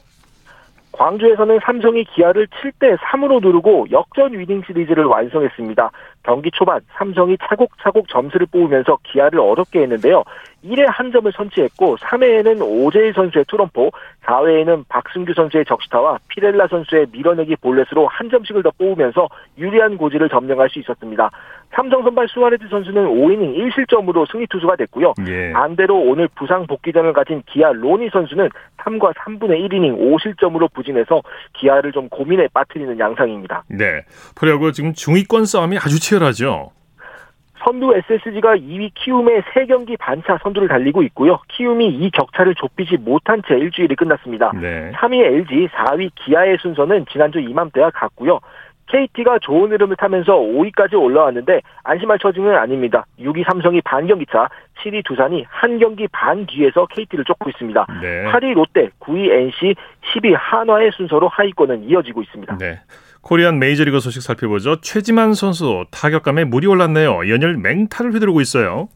광주에서는 0.92 1.60
삼성이 1.64 2.04
기아를 2.04 2.48
7대 2.48 2.98
3으로 2.98 3.42
누르고 3.42 3.88
역전 3.92 4.34
위닝 4.34 4.62
시리즈를 4.66 5.06
완성했습니다. 5.06 5.92
경기 6.24 6.52
초반 6.52 6.82
삼성이 6.98 7.38
차곡차곡 7.42 8.08
점수를 8.10 8.48
뽑으면서 8.52 8.98
기아를 9.04 9.40
어렵게 9.40 9.82
했는데요. 9.82 10.24
1회 10.64 10.86
한 10.88 11.12
점을 11.12 11.32
선취했고 11.32 11.98
3회에는 11.98 12.62
오재일 12.62 13.14
선수의 13.14 13.46
투런포, 13.48 13.92
4회에는 14.24 14.86
박승규 14.90 15.34
선수의 15.34 15.66
적시타와 15.66 16.20
피렐라 16.28 16.68
선수의 16.68 17.08
밀어내기 17.12 17.56
볼넷으로 17.56 18.08
한 18.08 18.30
점씩을 18.30 18.62
더 18.62 18.72
뽑으면서 18.78 19.28
유리한 19.58 19.98
고지를 19.98 20.30
점령할 20.30 20.70
수 20.70 20.80
있었습니다. 20.80 21.32
삼성 21.74 22.04
선발 22.04 22.28
수아레즈 22.28 22.68
선수는 22.70 23.08
5이닝 23.08 23.56
1실점으로 23.56 24.30
승리 24.32 24.46
투수가 24.48 24.76
됐고요. 24.76 25.14
예. 25.28 25.52
반대로 25.54 25.98
오늘 25.98 26.28
부상 26.36 26.68
복귀전을 26.68 27.14
가진 27.14 27.42
기아 27.46 27.72
로니 27.72 28.10
선수는 28.10 28.50
3과 28.78 29.14
3분의 29.16 29.70
1이닝 29.70 29.98
5실점으로 29.98 30.72
부진해서 30.74 31.22
기아를 31.54 31.92
좀 31.92 32.10
고민에 32.10 32.48
빠뜨리는 32.54 33.00
양상입니다. 33.00 33.64
네. 33.70 34.04
프로야구 34.36 34.72
지금 34.72 34.94
중위권 34.94 35.46
싸움이 35.46 35.78
아주 35.78 36.00
치열하죠. 36.00 36.72
선두 37.64 37.94
SSG가 37.96 38.56
2위 38.56 38.92
키움의 38.96 39.44
3경기 39.54 39.98
반차 40.00 40.38
선두를 40.42 40.68
달리고 40.68 41.04
있고요. 41.04 41.40
키움이 41.50 41.88
이 41.88 42.10
격차를 42.10 42.56
좁히지 42.56 42.98
못한 42.98 43.42
채 43.48 43.56
일주일이 43.56 43.96
끝났습니다. 43.96 44.52
네. 44.60 44.92
3위 44.96 45.22
LG, 45.22 45.68
4위 45.68 46.10
기아의 46.16 46.58
순서는 46.60 47.06
지난주 47.12 47.40
이맘때와 47.40 47.92
같고요. 47.92 48.40
KT가 48.92 49.40
좋은 49.40 49.72
흐름을 49.72 49.96
타면서 49.96 50.34
5위까지 50.34 50.94
올라왔는데 50.94 51.62
안심할 51.84 52.20
처지는 52.20 52.56
아닙니다. 52.56 53.06
6위 53.20 53.46
삼성이 53.50 53.80
반 53.82 54.06
경기 54.06 54.26
차, 54.30 54.50
7위 54.84 55.06
두산이 55.06 55.46
한 55.48 55.80
경기 55.80 56.08
반 56.10 56.46
뒤에서 56.46 56.86
KT를 56.88 57.24
쫓고 57.24 57.50
있습니다. 57.50 57.88
네. 58.02 58.26
8위 58.26 58.54
롯데, 58.54 58.90
9위 59.00 59.32
NC, 59.32 59.76
10위 60.14 60.36
한화의 60.38 60.92
순서로 60.94 61.30
하위권은 61.30 61.86
이어지고 61.86 62.22
있습니다. 62.22 62.58
네. 62.58 62.82
코리안 63.22 63.60
메이저리거 63.60 64.00
소식 64.00 64.22
살펴보죠. 64.22 64.82
최지만 64.82 65.34
선수 65.34 65.86
타격감에 65.92 66.44
물이 66.46 66.68
올랐네요. 66.68 67.30
연일 67.30 67.58
맹타를 67.58 68.12
휘두르고 68.14 68.42
있어요. 68.42 68.90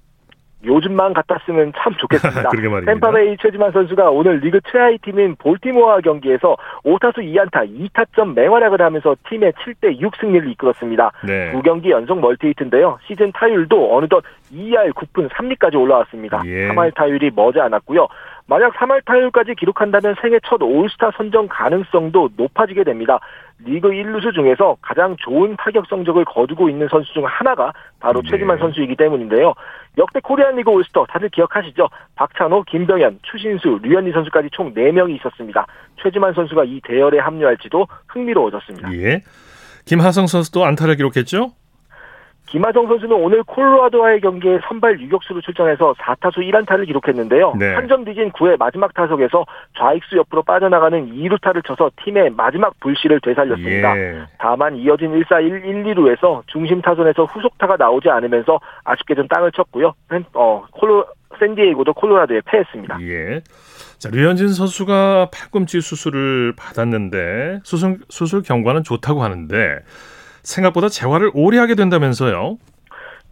요즘만 0.66 1.14
같으면 1.46 1.74
참 1.78 1.94
좋겠습니다. 1.96 2.50
템파베이 2.86 3.38
최지만 3.42 3.72
선수가 3.72 4.10
오늘 4.10 4.40
리그 4.40 4.60
최하위 4.72 4.98
팀인 5.00 5.36
볼티모어 5.38 6.02
경기에서 6.02 6.58
5타수 6.84 7.18
2안타 7.18 7.70
2타점 7.90 8.34
맹활약을 8.34 8.82
하면서 8.82 9.16
팀의 9.30 9.54
7대 9.54 10.00
6 10.00 10.16
승리를 10.18 10.50
이끌었습니다. 10.52 11.12
네. 11.24 11.52
두 11.52 11.62
경기 11.62 11.92
연속 11.92 12.20
멀티히트인데요. 12.20 12.98
시즌 13.08 13.32
타율도 13.32 13.96
어느덧 13.96 14.24
2할 14.54 14.94
9푼 14.94 15.30
3리까지 15.30 15.80
올라왔습니다. 15.80 16.42
예. 16.46 16.70
3할 16.70 16.94
타율이 16.96 17.32
머지않았고요. 17.36 18.08
만약 18.48 18.74
3할 18.76 19.04
타율까지 19.06 19.56
기록한다면 19.56 20.16
생애 20.22 20.40
첫 20.46 20.62
올스타 20.62 21.12
선정 21.18 21.48
가능성도 21.48 22.30
높아지게 22.38 22.84
됩니다. 22.84 23.20
리그 23.60 23.90
1루수 23.90 24.34
중에서 24.34 24.78
가장 24.82 25.16
좋은 25.18 25.56
타격 25.58 25.86
성적을 25.88 26.26
거두고 26.26 26.70
있는 26.70 26.88
선수 26.90 27.14
중 27.14 27.26
하나가 27.26 27.72
바로 28.00 28.22
네. 28.22 28.30
최지만 28.30 28.58
선수이기 28.60 28.96
때문인데요. 28.96 29.54
역대 29.98 30.20
코리안 30.20 30.56
리그 30.56 30.70
올스터 30.70 31.06
다들 31.06 31.30
기억하시죠? 31.30 31.88
박찬호, 32.16 32.64
김병현, 32.64 33.20
추신수, 33.24 33.80
류현희 33.82 34.12
선수까지 34.12 34.50
총 34.52 34.74
4명이 34.74 35.16
있었습니다. 35.18 35.66
최지만 36.02 36.34
선수가 36.34 36.66
이 36.66 36.82
대열에 36.84 37.20
합류할지도 37.20 37.88
흥미로워졌습니다. 38.10 38.94
예. 38.94 39.24
김하성 39.86 40.28
선수도 40.28 40.66
안타를 40.66 40.96
기록했죠? 40.96 41.52
김하정 42.48 42.88
선수는 42.88 43.16
오늘 43.16 43.44
콜로라도와의 43.44 44.22
경기에 44.22 44.60
선발 44.68 45.00
유격수로 45.00 45.42
출전해서 45.42 45.94
4타수 45.94 46.38
1안타를 46.38 46.86
기록했는데요. 46.86 47.56
네. 47.58 47.74
한점 47.74 48.06
뒤진 48.06 48.32
9회 48.32 48.58
마지막 48.58 48.94
타석에서 48.94 49.46
좌익수 49.78 50.18
옆으로 50.18 50.44
빠져나가는 50.44 51.12
2루타를 51.12 51.66
쳐서 51.66 51.90
팀의 52.04 52.32
마지막 52.32 52.80
불씨를 52.80 53.20
되살렸습니다. 53.22 53.98
예. 53.98 54.24
다만 54.38 54.76
이어진 54.76 55.12
1사 55.12 55.42
1, 55.42 55.66
1, 55.66 55.84
2루에서 55.96 56.44
중심 56.48 56.82
타선에서 56.82 57.26
후속타가 57.26 57.78
나오지 57.78 58.10
않으면서 58.10 58.60
아쉽게 58.84 59.16
좀 59.16 59.28
땅을 59.28 59.52
쳤고요. 59.52 59.94
어, 60.34 60.66
콜로 60.72 61.06
샌디에이고도 61.40 61.94
콜로라도에 61.94 62.42
패했습니다. 62.46 63.02
예. 63.02 63.42
자, 63.98 64.10
류현진 64.12 64.50
선수가 64.50 65.30
팔꿈치 65.34 65.82
수술을 65.82 66.54
받았는데 66.56 67.62
수술 67.64 68.00
수술 68.10 68.44
경과는 68.44 68.84
좋다고 68.84 69.24
하는데 69.24 69.80
생각보다 70.46 70.90
재활을 70.90 71.32
오래 71.34 71.58
하게 71.58 71.76
된다면서요? 71.76 72.58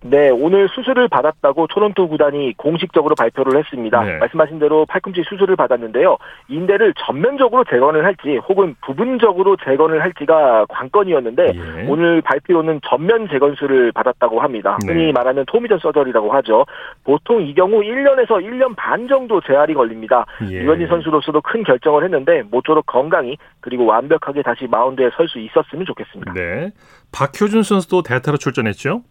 네, 0.04 0.30
오늘 0.30 0.68
수술을 0.70 1.08
받았다고 1.08 1.68
토론토 1.68 2.10
구단이 2.10 2.54
공식적으로 2.58 3.16
발표를 3.16 3.58
했습니다. 3.58 4.04
네. 4.04 4.18
말씀하신 4.18 4.60
대로 4.60 4.86
팔꿈치 4.86 5.24
수술을 5.24 5.56
받았는데요. 5.56 6.18
인대를 6.50 6.94
전면적으로 7.06 7.64
재건을 7.64 8.06
할지 8.06 8.38
혹은 8.48 8.76
부분적으로 8.86 9.56
재건을 9.64 10.02
할지가 10.02 10.66
관건이었는데 10.70 11.54
예. 11.56 11.88
오늘 11.88 12.22
발표는 12.22 12.82
전면 12.88 13.28
재건술을 13.30 13.92
받았다고 13.94 14.42
합니다. 14.42 14.78
네. 14.86 14.94
흔히 14.94 15.12
말하는 15.12 15.46
토미전 15.48 15.80
서저리라고 15.80 16.32
하죠. 16.34 16.66
보통 17.04 17.42
이 17.42 17.54
경우 17.54 17.82
1년에서 17.82 18.44
1년 18.44 18.76
반 18.76 19.08
정도 19.08 19.40
재활이 19.42 19.74
걸립니다. 19.74 20.26
예. 20.50 20.58
유현진 20.64 20.88
선수로서도 20.88 21.42
큰 21.42 21.64
결정을 21.64 22.04
했는데 22.04 22.44
모쪼록 22.52 22.86
건강히 22.86 23.38
그리고 23.62 23.86
완벽하게 23.86 24.42
다시 24.42 24.68
마운드에 24.68 25.10
설 25.16 25.24
수 25.30 25.40
있었으면 25.40 25.86
좋겠습니다. 25.86 26.34
네. 26.34 26.72
박효준 27.14 27.64
선수도 27.64 28.04
대타로 28.04 28.38
출전했죠? 28.38 29.02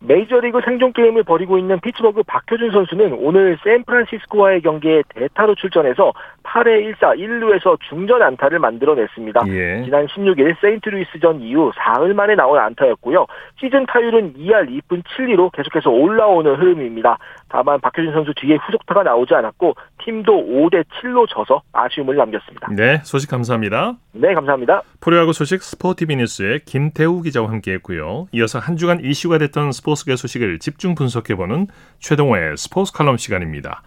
메이저리그 0.00 0.60
생존 0.64 0.92
게임을 0.92 1.24
벌이고 1.24 1.58
있는 1.58 1.80
피츠버그 1.80 2.22
박효준 2.24 2.70
선수는 2.70 3.16
오늘 3.18 3.58
샌프란시스코와의 3.64 4.62
경기에 4.62 5.02
대타로 5.08 5.54
출전해서 5.54 6.12
8회 6.42 6.94
1사 6.94 7.18
1루에서 7.18 7.78
중전 7.88 8.22
안타를 8.22 8.58
만들어냈습니다. 8.58 9.44
예. 9.48 9.82
지난 9.84 10.06
16일 10.06 10.56
세인트루이스전 10.60 11.40
이후 11.40 11.72
사흘 11.76 12.14
만에 12.14 12.34
나온 12.34 12.58
안타였고요. 12.58 13.26
시즌 13.58 13.84
타율은 13.86 14.34
2할 14.34 14.68
2분 14.68 15.02
7리로 15.02 15.50
계속해서 15.52 15.90
올라오는 15.90 16.54
흐름입니다. 16.54 17.18
다만 17.48 17.80
박효준 17.80 18.12
선수 18.12 18.32
뒤에 18.36 18.56
후속타가 18.56 19.02
나오지 19.02 19.34
않았고 19.34 19.74
팀도 20.04 20.32
5대 20.32 20.84
7로 21.00 21.28
져서 21.28 21.62
아쉬움을 21.72 22.16
남겼습니다. 22.16 22.68
네, 22.76 23.00
소식 23.02 23.30
감사합니다. 23.30 23.94
네, 24.12 24.34
감사합니다. 24.34 24.82
프로야구 25.00 25.32
소식 25.32 25.62
스포티비 25.62 26.16
뉴스의 26.16 26.60
김태우 26.64 27.22
기자와 27.22 27.48
함께했고요. 27.50 28.28
이어서 28.32 28.58
한 28.58 28.76
주간 28.76 29.00
이슈가 29.00 29.38
됐던 29.38 29.72
스포츠계 29.72 30.16
소식을 30.16 30.58
집중 30.58 30.94
분석해보는 30.94 31.68
최동호의 32.00 32.56
스포츠 32.56 32.92
칼럼 32.92 33.16
시간입니다. 33.16 33.82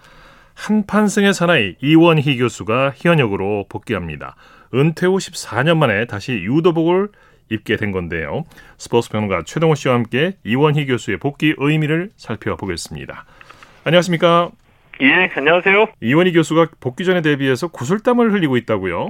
한판승의 0.56 1.34
사나이 1.34 1.76
이원희 1.82 2.38
교수가 2.38 2.94
현역으로 2.96 3.66
복귀합니다. 3.70 4.36
은퇴 4.74 5.08
후 5.08 5.18
14년 5.18 5.78
만에 5.78 6.06
다시 6.06 6.34
유도복을 6.34 7.10
입게 7.50 7.78
된 7.78 7.92
건데요. 7.92 8.44
스포츠 8.78 9.10
평론가 9.10 9.44
최동호 9.46 9.76
씨와 9.76 9.96
함께 9.96 10.36
이원희 10.44 10.86
교수의 10.86 11.18
복귀 11.18 11.56
의미를 11.58 12.12
살펴보겠습니다. 12.18 13.26
안녕하십니까? 13.84 14.52
예, 15.02 15.32
안녕하세요. 15.36 15.88
이원희 16.02 16.34
교수가 16.34 16.68
복귀 16.80 17.06
전에 17.06 17.22
대비해서 17.22 17.70
구슬땀을 17.70 18.34
흘리고 18.34 18.58
있다고요? 18.58 19.10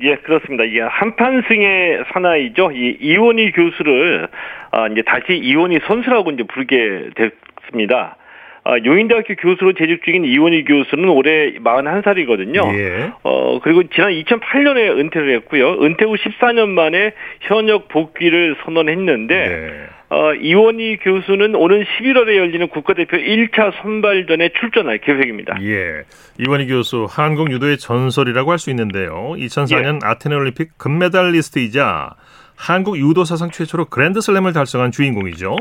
예, 0.00 0.16
그렇습니다. 0.16 0.64
이게 0.64 0.80
한판승의 0.80 2.04
사나이죠. 2.12 2.72
이 2.72 2.96
이원희 3.00 3.52
교수를 3.52 4.28
아, 4.70 4.86
이제 4.88 5.02
다시 5.02 5.34
이원희 5.36 5.80
선수라고 5.86 6.30
이제 6.30 6.44
부르게 6.44 7.10
됐습니다. 7.14 8.16
아, 8.64 8.76
용인대학교 8.84 9.34
교수로 9.34 9.72
재직 9.72 10.04
중인 10.04 10.24
이원희 10.24 10.64
교수는 10.64 11.08
올해 11.08 11.52
41살이거든요. 11.54 12.78
예. 12.78 13.12
어, 13.24 13.58
그리고 13.60 13.82
지난 13.88 14.12
2008년에 14.12 14.98
은퇴를 14.98 15.34
했고요. 15.36 15.82
은퇴 15.82 16.04
후 16.04 16.14
14년 16.14 16.68
만에 16.68 17.12
현역 17.40 17.88
복귀를 17.88 18.56
선언했는데 18.64 19.34
네. 19.34 19.86
어, 20.12 20.34
이원희 20.34 20.98
교수는 20.98 21.54
오는 21.54 21.84
11월에 21.84 22.36
열리는 22.36 22.68
국가대표 22.68 23.16
1차 23.16 23.72
선발전에 23.80 24.50
출전할 24.60 24.98
계획입니다. 24.98 25.56
예. 25.62 26.02
이원희 26.38 26.66
교수 26.66 27.06
한국 27.08 27.50
유도의 27.50 27.78
전설이라고 27.78 28.50
할 28.50 28.58
수 28.58 28.68
있는데요. 28.68 29.32
2004년 29.38 29.94
예. 30.04 30.06
아테네 30.06 30.36
올림픽 30.36 30.76
금메달리스트이자 30.76 32.10
한국 32.58 32.98
유도 32.98 33.24
사상 33.24 33.50
최초로 33.50 33.86
그랜드슬램을 33.86 34.52
달성한 34.52 34.90
주인공이죠. 34.92 35.56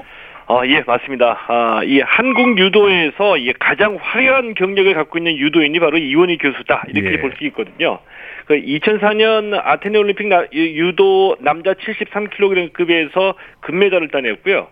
어, 0.47 0.61
예, 0.65 0.83
맞습니다. 0.85 1.39
아, 1.47 1.81
이 1.85 2.01
한국 2.01 2.59
유도에서 2.59 3.37
이 3.37 3.53
가장 3.57 3.97
화려한 4.01 4.53
경력을 4.55 4.93
갖고 4.93 5.17
있는 5.17 5.37
유도인이 5.37 5.79
바로 5.79 5.97
이원희 5.97 6.37
교수다. 6.39 6.83
이렇게 6.89 7.13
예. 7.13 7.21
볼수 7.21 7.45
있거든요. 7.45 7.99
그 8.45 8.55
2004년 8.55 9.59
아테네 9.63 9.97
올림픽 9.97 10.27
나, 10.27 10.45
유도 10.53 11.37
남자 11.39 11.73
73kg급에서 11.73 13.35
금메달을 13.61 14.09
따냈고요. 14.09 14.67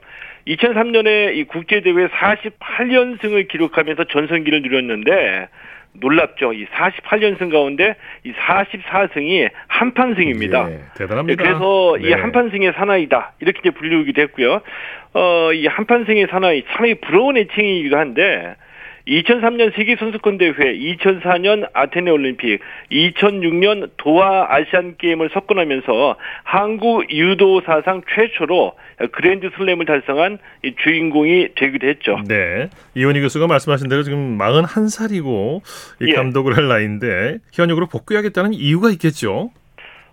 2003년에 0.47 1.35
이 1.35 1.43
국제대회 1.43 2.07
48연승을 2.07 3.47
기록하면서 3.47 4.05
전성기를 4.05 4.61
누렸는데 4.63 5.47
놀랍죠. 5.93 6.53
이 6.53 6.65
48연승 6.67 7.51
가운데 7.51 7.95
이 8.23 8.31
44승이 8.33 9.49
한판승입니다. 9.67 10.71
예, 10.71 10.79
대단합니다. 10.95 11.43
그래서 11.43 11.97
네. 11.99 12.09
이 12.09 12.13
한판승의 12.13 12.73
사나이다. 12.73 13.33
이렇게 13.39 13.59
이제 13.59 13.71
불리우기도 13.71 14.21
했고요. 14.21 14.61
어, 15.13 15.53
이 15.53 15.65
한판승의 15.67 16.27
사나이 16.29 16.63
참이 16.71 16.95
부러운 16.95 17.37
애칭이기도 17.37 17.97
한데 17.97 18.55
2003년 19.09 19.75
세계 19.75 19.95
선수권 19.95 20.37
대회, 20.37 20.53
2004년 20.53 21.67
아테네 21.73 22.11
올림픽, 22.11 22.59
2006년 22.91 23.89
도하 23.97 24.47
아시안 24.49 24.95
게임을 24.97 25.29
석권하면서 25.33 26.15
한국 26.43 27.11
유도 27.11 27.61
사상 27.65 28.01
최초로 28.13 28.73
그랜드 29.11 29.49
슬램을 29.57 29.85
달성한 29.85 30.37
주인공이 30.83 31.49
되기도 31.55 31.87
했죠. 31.87 32.19
네. 32.27 32.69
이원희 32.95 33.21
교수가 33.21 33.47
말씀하신 33.47 33.89
대로 33.89 34.03
지금 34.03 34.37
41살이고 34.37 35.61
이 36.01 36.09
예. 36.09 36.13
감독을 36.13 36.55
할 36.55 36.67
나이인데 36.67 37.39
현역으로 37.53 37.87
복귀하겠다는 37.87 38.53
이유가 38.53 38.91
있겠죠. 38.91 39.51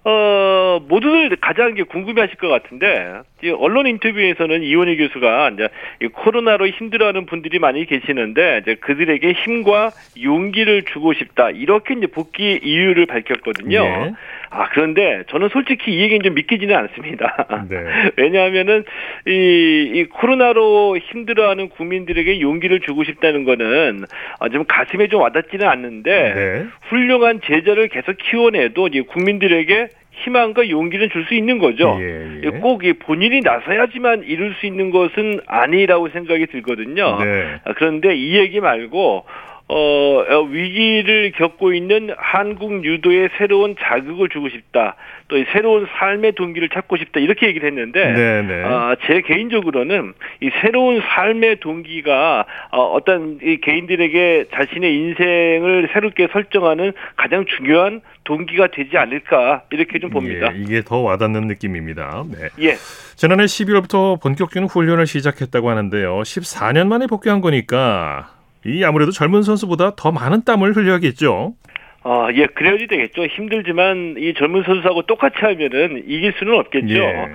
어, 0.09 0.81
모두들 0.89 1.37
가장 1.41 1.75
궁금해하실 1.75 2.37
것 2.37 2.47
같은데 2.47 3.23
언론 3.59 3.89
인터뷰에서는 3.89 4.63
이원희 4.63 4.97
교수가 4.99 5.51
이제 5.51 5.69
코로나로 6.13 6.69
힘들어하는 6.69 7.27
분들이 7.27 7.59
많이 7.59 7.85
계시는데 7.87 8.61
이제 8.63 8.77
그들에게 8.77 9.33
힘과 9.33 9.91
용기를 10.23 10.85
주고 10.85 11.13
싶다 11.13 11.51
이렇게 11.51 11.95
이제 11.95 12.07
복귀 12.07 12.61
이유를 12.63 13.07
밝혔거든요. 13.07 13.83
네. 13.83 14.13
아 14.51 14.69
그런데 14.71 15.25
저는 15.29 15.49
솔직히 15.51 15.93
이 15.93 16.01
얘기는 16.01 16.23
좀 16.23 16.35
믿기지는 16.35 16.75
않습니다. 16.75 17.47
네. 17.69 17.77
왜냐하면은 18.17 18.85
이, 19.27 19.91
이 19.95 20.05
코로나로 20.05 20.99
힘들어하는 20.99 21.69
국민들에게 21.71 22.41
용기를 22.41 22.81
주고 22.81 23.05
싶다는 23.05 23.45
거는 23.45 24.05
아, 24.41 24.49
좀 24.49 24.65
가슴에 24.67 25.09
좀 25.09 25.21
와닿지는 25.23 25.67
않는데 25.67 26.35
네. 26.35 26.67
훌륭한 26.89 27.41
제자를 27.45 27.89
계속 27.89 28.17
키워내도 28.19 28.89
이제 28.89 29.03
국민들에게 29.03 29.89
희망과 30.25 30.71
용기는 30.71 31.11
줄 31.11 31.27
수 31.27 31.35
있는 31.35 31.59
거죠. 31.59 31.99
예, 32.01 32.41
예. 32.45 32.51
꼭 32.61 32.83
본인이 33.01 33.41
나서야지만 33.41 34.23
이룰 34.25 34.55
수 34.55 34.67
있는 34.67 34.91
것은 34.91 35.41
아니라고 35.47 36.09
생각이 36.11 36.47
들거든요. 36.47 37.19
네. 37.23 37.57
아, 37.65 37.73
그런데 37.75 38.15
이 38.15 38.37
얘기 38.37 38.61
말고 38.61 39.25
어, 39.69 39.77
어, 39.77 40.43
위기를 40.43 41.33
겪고 41.33 41.73
있는 41.73 42.11
한국 42.17 42.85
유도에 42.85 43.31
새로운 43.37 43.75
자극을 43.81 44.29
주고 44.29 44.49
싶다. 44.49 44.95
또 45.27 45.43
새로운 45.53 45.89
삶의 45.99 46.33
동기를 46.33 46.69
찾고 46.69 46.97
싶다. 46.99 47.19
이렇게 47.19 47.49
얘기를 47.49 47.69
했는데, 47.69 48.13
네네. 48.13 48.43
네. 48.43 48.63
어, 48.63 48.95
제 49.07 49.23
개인적으로는 49.23 50.15
이 50.41 50.51
새로운 50.63 51.01
삶의 51.01 51.57
동기가 51.57 52.47
어, 52.71 52.83
어떤 52.93 53.41
이 53.43 53.57
개인들에게 53.61 54.47
자신의 54.55 54.95
인생을 54.95 55.89
새롭게 55.93 56.29
설정하는 56.31 56.93
가장 57.17 57.45
중요한 57.45 58.03
동기가 58.23 58.69
되지 58.69 58.97
않을까 58.97 59.63
이렇게 59.71 59.99
좀 59.99 60.11
봅니다. 60.11 60.55
예, 60.55 60.61
이게 60.61 60.83
더 60.83 60.99
와닿는 60.99 61.49
느낌입니다. 61.49 62.25
네. 62.31 62.69
예. 62.69 62.75
지난해 63.17 63.45
12월부터 63.47 64.21
본격적인 64.23 64.69
훈련을 64.69 65.09
시작했다고 65.09 65.71
하는데요. 65.71 66.21
14년 66.21 66.87
만에 66.87 67.09
복귀한 67.09 67.41
거니까 67.41 68.36
이 68.67 68.85
아무래도 68.85 69.11
젊은 69.13 69.43
선수보다 69.43 69.95
더 69.97 70.13
많은 70.13 70.45
땀을 70.45 70.75
흘려야겠죠. 70.75 71.55
아, 72.03 72.29
예, 72.35 72.47
그래야지 72.47 72.87
되겠죠. 72.87 73.27
힘들지만 73.27 74.15
이 74.19 74.35
젊은 74.35 74.63
선수하고 74.63 75.03
똑같이 75.03 75.39
하면은 75.41 76.05
이길 76.07 76.33
수는 76.39 76.57
없겠죠. 76.59 76.95
예. 76.95 77.27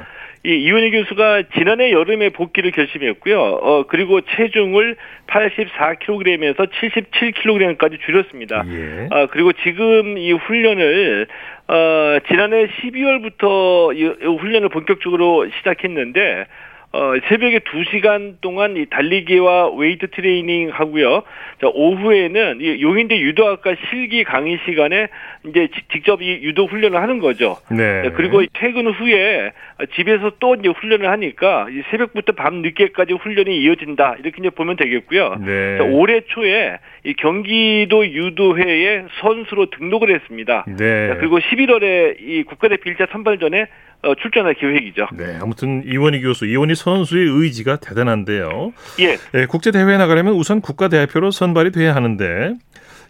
이 0.44 0.56
이원희 0.56 0.90
교수가 0.92 1.44
지난해 1.56 1.92
여름에 1.92 2.30
복귀를 2.30 2.72
결심했고요. 2.72 3.40
어 3.40 3.86
그리고 3.88 4.22
체중을 4.22 4.96
84kg에서 5.28 6.68
77kg까지 6.72 8.00
줄였습니다. 8.02 8.64
예. 8.68 9.08
아 9.12 9.28
그리고 9.28 9.52
지금 9.54 10.18
이 10.18 10.32
훈련을 10.32 11.28
어 11.68 12.18
지난해 12.28 12.68
12월부터 12.68 13.96
이 13.96 14.26
훈련을 14.26 14.70
본격적으로 14.70 15.48
시작했는데 15.58 16.48
어, 16.94 17.14
새벽에 17.30 17.60
2시간 17.60 18.42
동안 18.42 18.76
이 18.76 18.86
달리기와 18.86 19.70
웨이트 19.70 20.10
트레이닝 20.12 20.72
하고요. 20.74 21.24
자, 21.62 21.68
오후에는 21.74 22.60
이 22.60 22.82
용인대 22.82 23.18
유도학과 23.18 23.76
실기 23.90 24.26
강의 24.26 24.60
시간에 24.66 25.08
이제 25.48 25.70
직접 25.94 26.22
이 26.22 26.42
유도 26.44 26.68
훈련을 26.68 27.02
하는 27.02 27.20
거죠. 27.20 27.58
네. 27.70 28.12
그리고 28.16 28.44
퇴근 28.54 28.88
후에 28.88 29.52
집에서 29.96 30.34
또 30.40 30.56
이제 30.56 30.68
훈련을 30.68 31.10
하니까 31.10 31.68
새벽부터 31.92 32.34
밤 32.34 32.56
늦게까지 32.56 33.14
훈련이 33.14 33.58
이어진다. 33.62 34.18
이렇게 34.20 34.38
이제 34.40 34.50
보면 34.50 34.76
되겠고요. 34.76 35.36
네. 35.46 35.78
자, 35.78 35.84
올해 35.86 36.22
초에 36.22 36.78
이 37.04 37.14
경기도 37.14 38.06
유도회에 38.06 39.06
선수로 39.22 39.70
등록을 39.72 40.14
했습니다. 40.14 40.66
네. 40.68 41.08
자, 41.08 41.16
그리고 41.18 41.40
11월에 41.40 42.22
이 42.22 42.44
국가대표 42.44 42.92
1차 42.92 43.12
선발전에 43.12 43.68
어, 44.04 44.16
출전할 44.16 44.56
계획이죠. 44.56 45.08
네, 45.14 45.38
아무튼 45.42 45.84
이원희 45.86 46.22
교수, 46.22 46.46
이원희 46.46 46.76
선수의 46.76 47.28
의지가 47.28 47.78
대단한데요. 47.78 48.74
예. 49.00 49.18
네, 49.32 49.46
국제 49.46 49.72
대회에 49.72 49.98
나가려면 49.98 50.34
우선 50.34 50.62
국가 50.62 50.88
대표로 50.88 51.32
선발이 51.32 51.72
돼야 51.72 51.96
하는데 51.96 52.54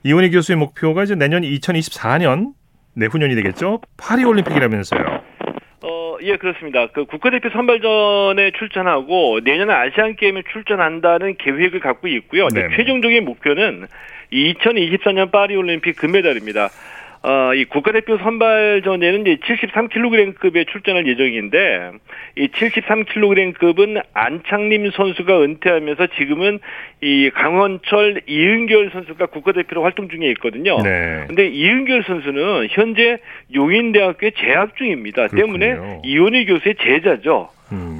이원희 0.04 0.32
교수의 0.32 0.58
목표가 0.58 1.04
이제 1.04 1.16
내년 1.16 1.44
2024년 1.44 2.52
내후년이 2.94 3.36
되겠죠? 3.36 3.80
파리 3.98 4.24
올림픽이라면서요. 4.26 5.21
어, 5.84 6.18
예, 6.22 6.38
그렇습니다. 6.38 6.88
그 6.88 7.06
국가대표 7.06 7.50
선발전에 7.50 8.52
출전하고 8.52 9.40
내년에 9.44 9.74
아시안 9.74 10.16
게임에 10.16 10.44
출전한다는 10.52 11.36
계획을 11.38 11.80
갖고 11.80 12.08
있고요. 12.08 12.48
최종적인 12.76 13.26
목표는 13.26 13.88
2024년 14.32 15.32
파리 15.32 15.56
올림픽 15.56 15.96
금메달입니다. 15.96 16.70
어, 17.24 17.54
이 17.54 17.66
국가대표 17.66 18.18
선발전에는 18.18 19.22
이제 19.22 19.36
73kg급에 19.36 20.68
출전할 20.68 21.06
예정인데 21.08 21.92
이 22.36 22.48
73kg급은 22.48 24.04
안창림 24.14 24.90
선수가 24.90 25.42
은퇴하면서 25.44 26.08
지금은 26.18 26.60
이 27.02 27.30
강원철 27.32 28.22
이은결 28.26 28.90
선수가 28.92 29.28
국가대표로 29.28 29.84
활동 29.84 30.10
중에 30.10 30.30
있거든요. 30.32 30.82
네. 30.82 31.26
근데 31.28 31.48
이은결 31.48 32.04
선수는 32.04 32.68
현재 32.72 33.20
용인대학교에 33.54 34.32
재학 34.38 34.76
중입니다. 34.76 35.28
그렇군요. 35.28 35.60
때문에 35.60 36.02
이원희 36.04 36.46
교수의 36.46 36.76
제자죠. 36.82 37.50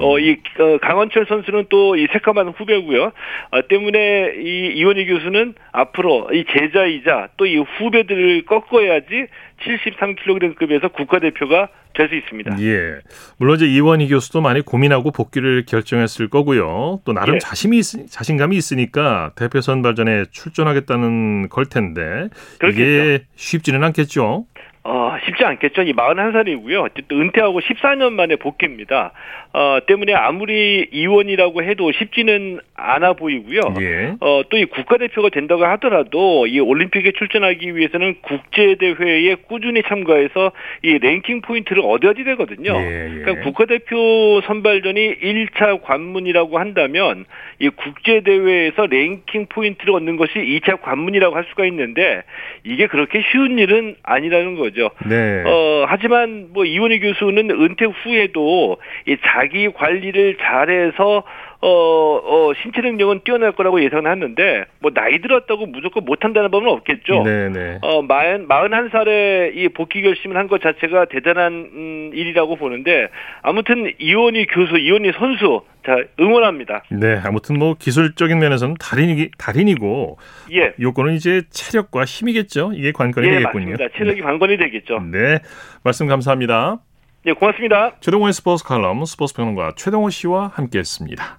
음. 0.02 0.04
어, 0.04 0.18
이 0.18 0.36
어, 0.58 0.78
강원철 0.82 1.26
선수는 1.26 1.66
또 1.68 1.92
이 1.96 2.06
새까만 2.12 2.48
후배고요. 2.48 3.12
어, 3.50 3.68
때문에 3.68 4.34
이 4.38 4.72
이원희 4.76 5.06
교수는 5.06 5.54
앞으로 5.72 6.28
이 6.32 6.44
제자이자 6.52 7.28
또 7.36 7.46
이 7.46 7.56
후배들을 7.56 8.44
꺾어야지 8.46 9.26
73kg급에서 9.62 10.92
국가대표가 10.92 11.68
될 11.94 12.08
수 12.08 12.14
있습니다. 12.16 12.56
예. 12.62 12.94
물론 13.36 13.56
이제 13.56 13.66
이원희 13.66 14.08
교수도 14.08 14.40
많이 14.40 14.62
고민하고 14.62 15.10
복귀를 15.10 15.66
결정했을 15.66 16.28
거고요. 16.28 17.00
또 17.04 17.12
나름 17.12 17.34
예. 17.34 17.38
자신이 17.38 17.82
자신감이 18.08 18.56
있으니까 18.56 19.32
대표 19.36 19.60
선발전에 19.60 20.24
출전하겠다는 20.30 21.50
걸 21.50 21.66
텐데 21.66 22.28
그렇겠죠. 22.58 22.82
이게 22.82 23.24
쉽지는 23.36 23.84
않겠죠. 23.84 24.46
어, 24.84 25.16
쉽지 25.26 25.44
않겠죠. 25.44 25.82
이 25.82 25.92
41살이고요. 25.92 26.90
또 27.08 27.20
은퇴하고 27.20 27.60
14년 27.60 28.12
만에 28.12 28.36
복귀입니다. 28.36 29.12
어, 29.52 29.78
때문에 29.86 30.14
아무리 30.14 30.88
이원이라고 30.90 31.62
해도 31.62 31.92
쉽지는 31.92 32.58
않아 32.74 33.12
보이고요. 33.12 33.60
예. 33.80 34.14
어, 34.20 34.42
또 34.48 34.62
이 34.62 34.66
국가대표가 34.66 35.28
된다고 35.30 35.64
하더라도 35.64 36.46
이 36.46 36.60
올림픽에 36.60 37.12
출전하기 37.12 37.74
위해서는 37.74 38.14
국제대회에 38.22 39.34
꾸준히 39.48 39.82
참가해서 39.82 40.52
이 40.82 40.98
랭킹 40.98 41.40
포인트를 41.40 41.82
얻어야 41.84 42.12
되거든요. 42.12 42.72
예, 42.76 43.06
예. 43.06 43.18
그러니까 43.22 43.44
국가대표 43.44 44.40
선발전이 44.46 45.16
1차 45.18 45.82
관문이라고 45.82 46.58
한다면 46.58 47.24
이 47.58 47.68
국제대회에서 47.70 48.86
랭킹 48.86 49.46
포인트를 49.48 49.94
얻는 49.94 50.16
것이 50.16 50.34
2차 50.34 50.80
관문이라고 50.80 51.34
할 51.34 51.44
수가 51.50 51.66
있는데 51.66 52.22
이게 52.62 52.86
그렇게 52.86 53.22
쉬운 53.32 53.58
일은 53.58 53.96
아니라는 54.04 54.56
거죠. 54.56 54.71
거죠. 54.72 54.90
네. 55.06 55.42
어, 55.46 55.84
하지만 55.86 56.48
뭐 56.52 56.64
이원희 56.64 57.00
교수는 57.00 57.50
은퇴 57.50 57.84
후에도 57.84 58.78
이 59.06 59.16
자기 59.24 59.72
관리를 59.72 60.36
잘해서 60.38 61.22
어, 61.64 61.68
어, 61.68 62.52
신체 62.60 62.80
능력은 62.80 63.20
뛰어날 63.24 63.52
거라고 63.52 63.82
예상을 63.84 64.04
하는데, 64.10 64.64
뭐, 64.80 64.90
나이 64.92 65.20
들었다고 65.20 65.66
무조건 65.66 66.04
못한다는 66.04 66.50
법은 66.50 66.68
없겠죠. 66.68 67.22
네네. 67.22 67.48
네. 67.50 67.78
어, 67.82 68.02
마흔, 68.02 68.48
마흔한 68.48 68.88
살에 68.90 69.52
이 69.54 69.68
복귀 69.68 70.02
결심을 70.02 70.36
한 70.36 70.48
것 70.48 70.60
자체가 70.60 71.04
대단한, 71.04 71.52
음, 71.72 72.10
일이라고 72.14 72.56
보는데, 72.56 73.06
아무튼 73.42 73.92
이원희 74.00 74.46
교수, 74.46 74.76
이원희 74.76 75.12
선수, 75.12 75.62
자, 75.86 75.96
응원합니다. 76.18 76.82
네, 76.90 77.20
아무튼 77.24 77.58
뭐 77.60 77.74
기술적인 77.78 78.38
면에서는 78.40 78.74
달인이, 78.80 79.30
달인이고, 79.38 80.18
예. 80.52 80.74
요거는 80.80 81.14
이제 81.14 81.42
체력과 81.50 82.04
힘이겠죠. 82.04 82.72
이게 82.74 82.90
관건이 82.90 83.26
예, 83.28 83.30
되겠군요. 83.38 83.70
맞습니다. 83.70 83.96
체력이 83.96 84.20
네. 84.20 84.26
관건이 84.26 84.56
되겠죠. 84.58 84.98
네, 85.12 85.38
말씀 85.84 86.08
감사합니다. 86.08 86.80
네, 87.24 87.32
고맙습니다. 87.34 87.92
최동호의 88.00 88.32
스포츠 88.32 88.64
칼럼, 88.64 89.04
스포츠 89.04 89.32
평론가 89.34 89.74
최동호 89.76 90.10
씨와 90.10 90.50
함께했습니다. 90.54 91.38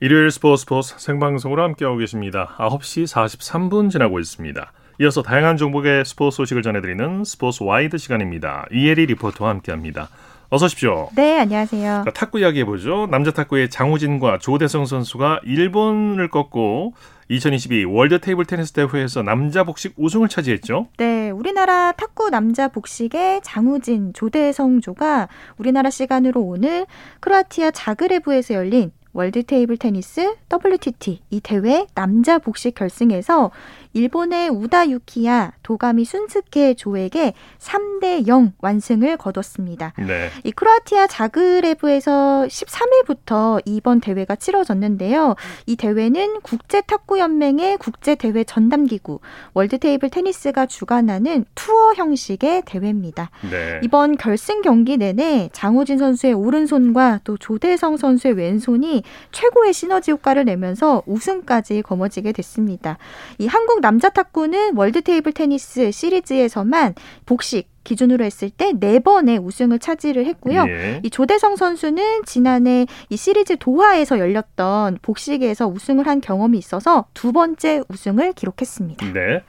일요일 0.00 0.30
스포츠 0.30 0.60
스포츠 0.60 0.94
생방송으로 0.96 1.60
함께하고 1.64 1.96
계십니다. 1.96 2.54
9시 2.58 3.12
43분 3.12 3.90
지나고 3.90 4.20
있습니다. 4.20 4.72
이어서 5.00 5.22
다양한 5.22 5.56
종목의 5.56 6.04
스포츠 6.04 6.36
소식을 6.36 6.62
전해드리는 6.62 7.24
스포츠 7.24 7.64
와이드 7.64 7.98
시간입니다. 7.98 8.66
이혜리 8.70 9.06
리포터와 9.06 9.50
함께합니다. 9.50 10.08
어서 10.50 10.66
오십시오. 10.66 11.10
네, 11.16 11.40
안녕하세요. 11.40 12.04
자, 12.04 12.10
탁구 12.12 12.38
이야기 12.38 12.60
해보죠. 12.60 13.08
남자 13.10 13.32
탁구의 13.32 13.70
장우진과 13.70 14.38
조대성 14.38 14.86
선수가 14.86 15.40
일본을 15.44 16.30
꺾고 16.30 16.94
2022 17.28 17.84
월드 17.84 18.20
테이블 18.20 18.44
테니스 18.46 18.72
대회에서 18.72 19.22
남자 19.22 19.64
복식 19.64 19.94
우승을 19.96 20.28
차지했죠. 20.28 20.86
네, 20.96 21.30
우리나라 21.30 21.90
탁구 21.92 22.30
남자 22.30 22.68
복식의 22.68 23.40
장우진, 23.42 24.12
조대성조가 24.14 25.28
우리나라 25.58 25.90
시간으로 25.90 26.40
오늘 26.40 26.86
크로아티아 27.20 27.72
자그레브에서 27.72 28.54
열린 28.54 28.92
월드 29.18 29.42
테이블 29.42 29.78
테니스 29.78 30.36
WTT 30.48 31.22
이 31.30 31.40
대회 31.40 31.88
남자 31.96 32.38
복식 32.38 32.76
결승에서 32.76 33.50
일본의 33.92 34.48
우다 34.48 34.90
유키야 34.90 35.54
도가미 35.64 36.04
순스케 36.04 36.74
조에게 36.74 37.32
3대 37.58 38.28
0 38.28 38.52
완승을 38.60 39.16
거뒀습니다. 39.16 39.92
네. 39.98 40.28
이 40.44 40.52
크로아티아 40.52 41.08
자그레브에서 41.08 42.46
13일부터 42.48 43.60
이번 43.64 44.00
대회가 44.00 44.36
치러졌는데요. 44.36 45.34
이 45.66 45.74
대회는 45.74 46.40
국제 46.42 46.80
탁구 46.80 47.18
연맹의 47.18 47.78
국제 47.78 48.14
대회 48.14 48.44
전담 48.44 48.86
기구 48.86 49.18
월드 49.52 49.78
테이블 49.78 50.10
테니스가 50.10 50.66
주관하는 50.66 51.44
투어 51.56 51.92
형식의 51.94 52.62
대회입니다. 52.66 53.30
네. 53.50 53.80
이번 53.82 54.16
결승 54.16 54.62
경기 54.62 54.96
내내 54.96 55.50
장우진 55.52 55.98
선수의 55.98 56.34
오른손과 56.34 57.22
또 57.24 57.36
조대성 57.36 57.96
선수의 57.96 58.34
왼손이 58.34 59.02
최고의 59.32 59.72
시너지 59.72 60.10
효과를 60.10 60.44
내면서 60.44 61.02
우승까지 61.06 61.82
거머쥐게 61.82 62.32
됐습니다. 62.32 62.98
이 63.38 63.46
한국 63.46 63.80
남자 63.80 64.08
탁구는 64.08 64.76
월드 64.76 65.02
테이블 65.02 65.32
테니스 65.32 65.90
시리즈에서만 65.90 66.94
복식 67.26 67.68
기준으로 67.84 68.24
했을 68.24 68.50
때 68.50 68.72
네 68.78 68.98
번의 68.98 69.38
우승을 69.38 69.78
차지를 69.78 70.26
했고요. 70.26 70.64
예. 70.68 71.00
이 71.02 71.10
조대성 71.10 71.56
선수는 71.56 72.24
지난해 72.26 72.86
이 73.08 73.16
시리즈 73.16 73.56
도하에서 73.56 74.18
열렸던 74.18 74.98
복식에서 75.00 75.66
우승을 75.66 76.06
한 76.06 76.20
경험이 76.20 76.58
있어서 76.58 77.06
두 77.14 77.32
번째 77.32 77.82
우승을 77.88 78.34
기록했습니다. 78.34 79.12
네. 79.12 79.42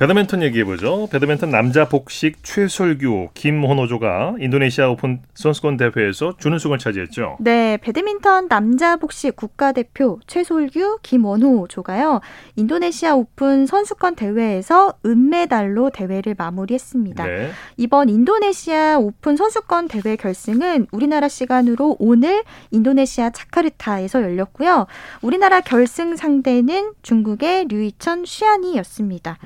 배드민턴 0.00 0.42
얘기해보죠. 0.42 1.08
배드민턴 1.12 1.50
남자 1.50 1.86
복식 1.86 2.42
최솔규, 2.42 3.28
김원호조가 3.34 4.36
인도네시아 4.40 4.88
오픈 4.88 5.20
선수권 5.34 5.76
대회에서 5.76 6.38
준우승을 6.38 6.78
차지했죠. 6.78 7.36
네, 7.38 7.76
배드민턴 7.76 8.48
남자 8.48 8.96
복식 8.96 9.36
국가대표 9.36 10.18
최솔규, 10.26 11.00
김원호조가요. 11.02 12.22
인도네시아 12.56 13.14
오픈 13.14 13.66
선수권 13.66 14.14
대회에서 14.14 14.94
은메달로 15.04 15.90
대회를 15.90 16.34
마무리했습니다. 16.38 17.26
네. 17.26 17.50
이번 17.76 18.08
인도네시아 18.08 18.96
오픈 18.98 19.36
선수권 19.36 19.88
대회 19.88 20.16
결승은 20.16 20.86
우리나라 20.92 21.28
시간으로 21.28 21.96
오늘 21.98 22.42
인도네시아 22.70 23.28
자카르타에서 23.28 24.22
열렸고요. 24.22 24.86
우리나라 25.20 25.60
결승 25.60 26.16
상대는 26.16 26.94
중국의 27.02 27.66
류이천 27.68 28.24
쉬안이였습니다. 28.24 29.36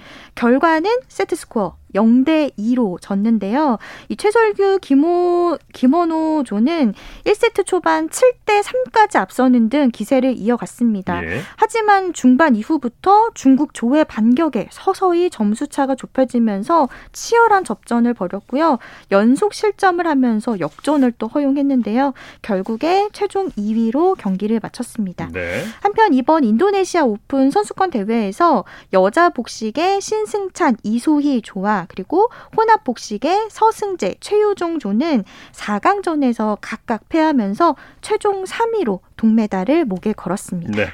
결과는 0.45 0.91
세트 1.09 1.37
스코어 1.37 1.79
0대 1.95 2.57
2로 2.59 3.01
졌는데요. 3.01 3.79
이 4.09 4.17
최설규 4.17 4.79
김호 4.81 5.57
김원호 5.73 6.43
조는 6.45 6.95
1세트 7.25 7.67
초반 7.67 8.09
7대 8.09 8.63
3까지 8.63 9.17
앞서는 9.17 9.69
등 9.69 9.91
기세를 9.91 10.35
이어갔습니다. 10.37 11.25
예. 11.25 11.41
하지만 11.57 12.13
중반 12.13 12.57
이후부터 12.57 13.31
중국 13.35 13.75
조의 13.75 14.05
반격에 14.05 14.69
서서히 14.71 15.31
점수 15.31 15.67
차가 15.69 15.95
좁혀지면서 15.95 16.89
치열한 17.13 17.65
접전을 17.65 18.15
벌였고요. 18.15 18.79
연속 19.11 19.55
실점을 19.55 20.05
하면서 20.07 20.59
역전을 20.61 21.13
또 21.19 21.27
허용했는데요. 21.29 22.13
결국에 22.43 23.09
최종 23.13 23.49
2위로 23.51 24.17
경기를 24.19 24.61
마쳤습니다. 24.63 25.29
네. 25.33 25.65
한편 25.81 26.15
이번 26.15 26.45
인도네시아 26.45 27.05
오픈 27.05 27.51
선수권 27.51 27.91
대회에서 27.91 28.65
여자 28.93 29.31
복식의 29.31 30.01
신승찬, 30.01 30.77
이소희 30.83 31.43
조와 31.43 31.84
그리고 31.89 32.31
혼합 32.57 32.85
복식의 32.85 33.49
서승재, 33.51 34.17
최유종 34.21 34.79
조는 34.79 35.25
4강전에서 35.53 36.59
각각 36.61 37.09
패하면서 37.09 37.77
최종 38.01 38.45
3위로 38.45 39.01
동메달을 39.17 39.85
목에 39.85 40.13
걸었습니다. 40.13 40.73
네. 40.73 40.89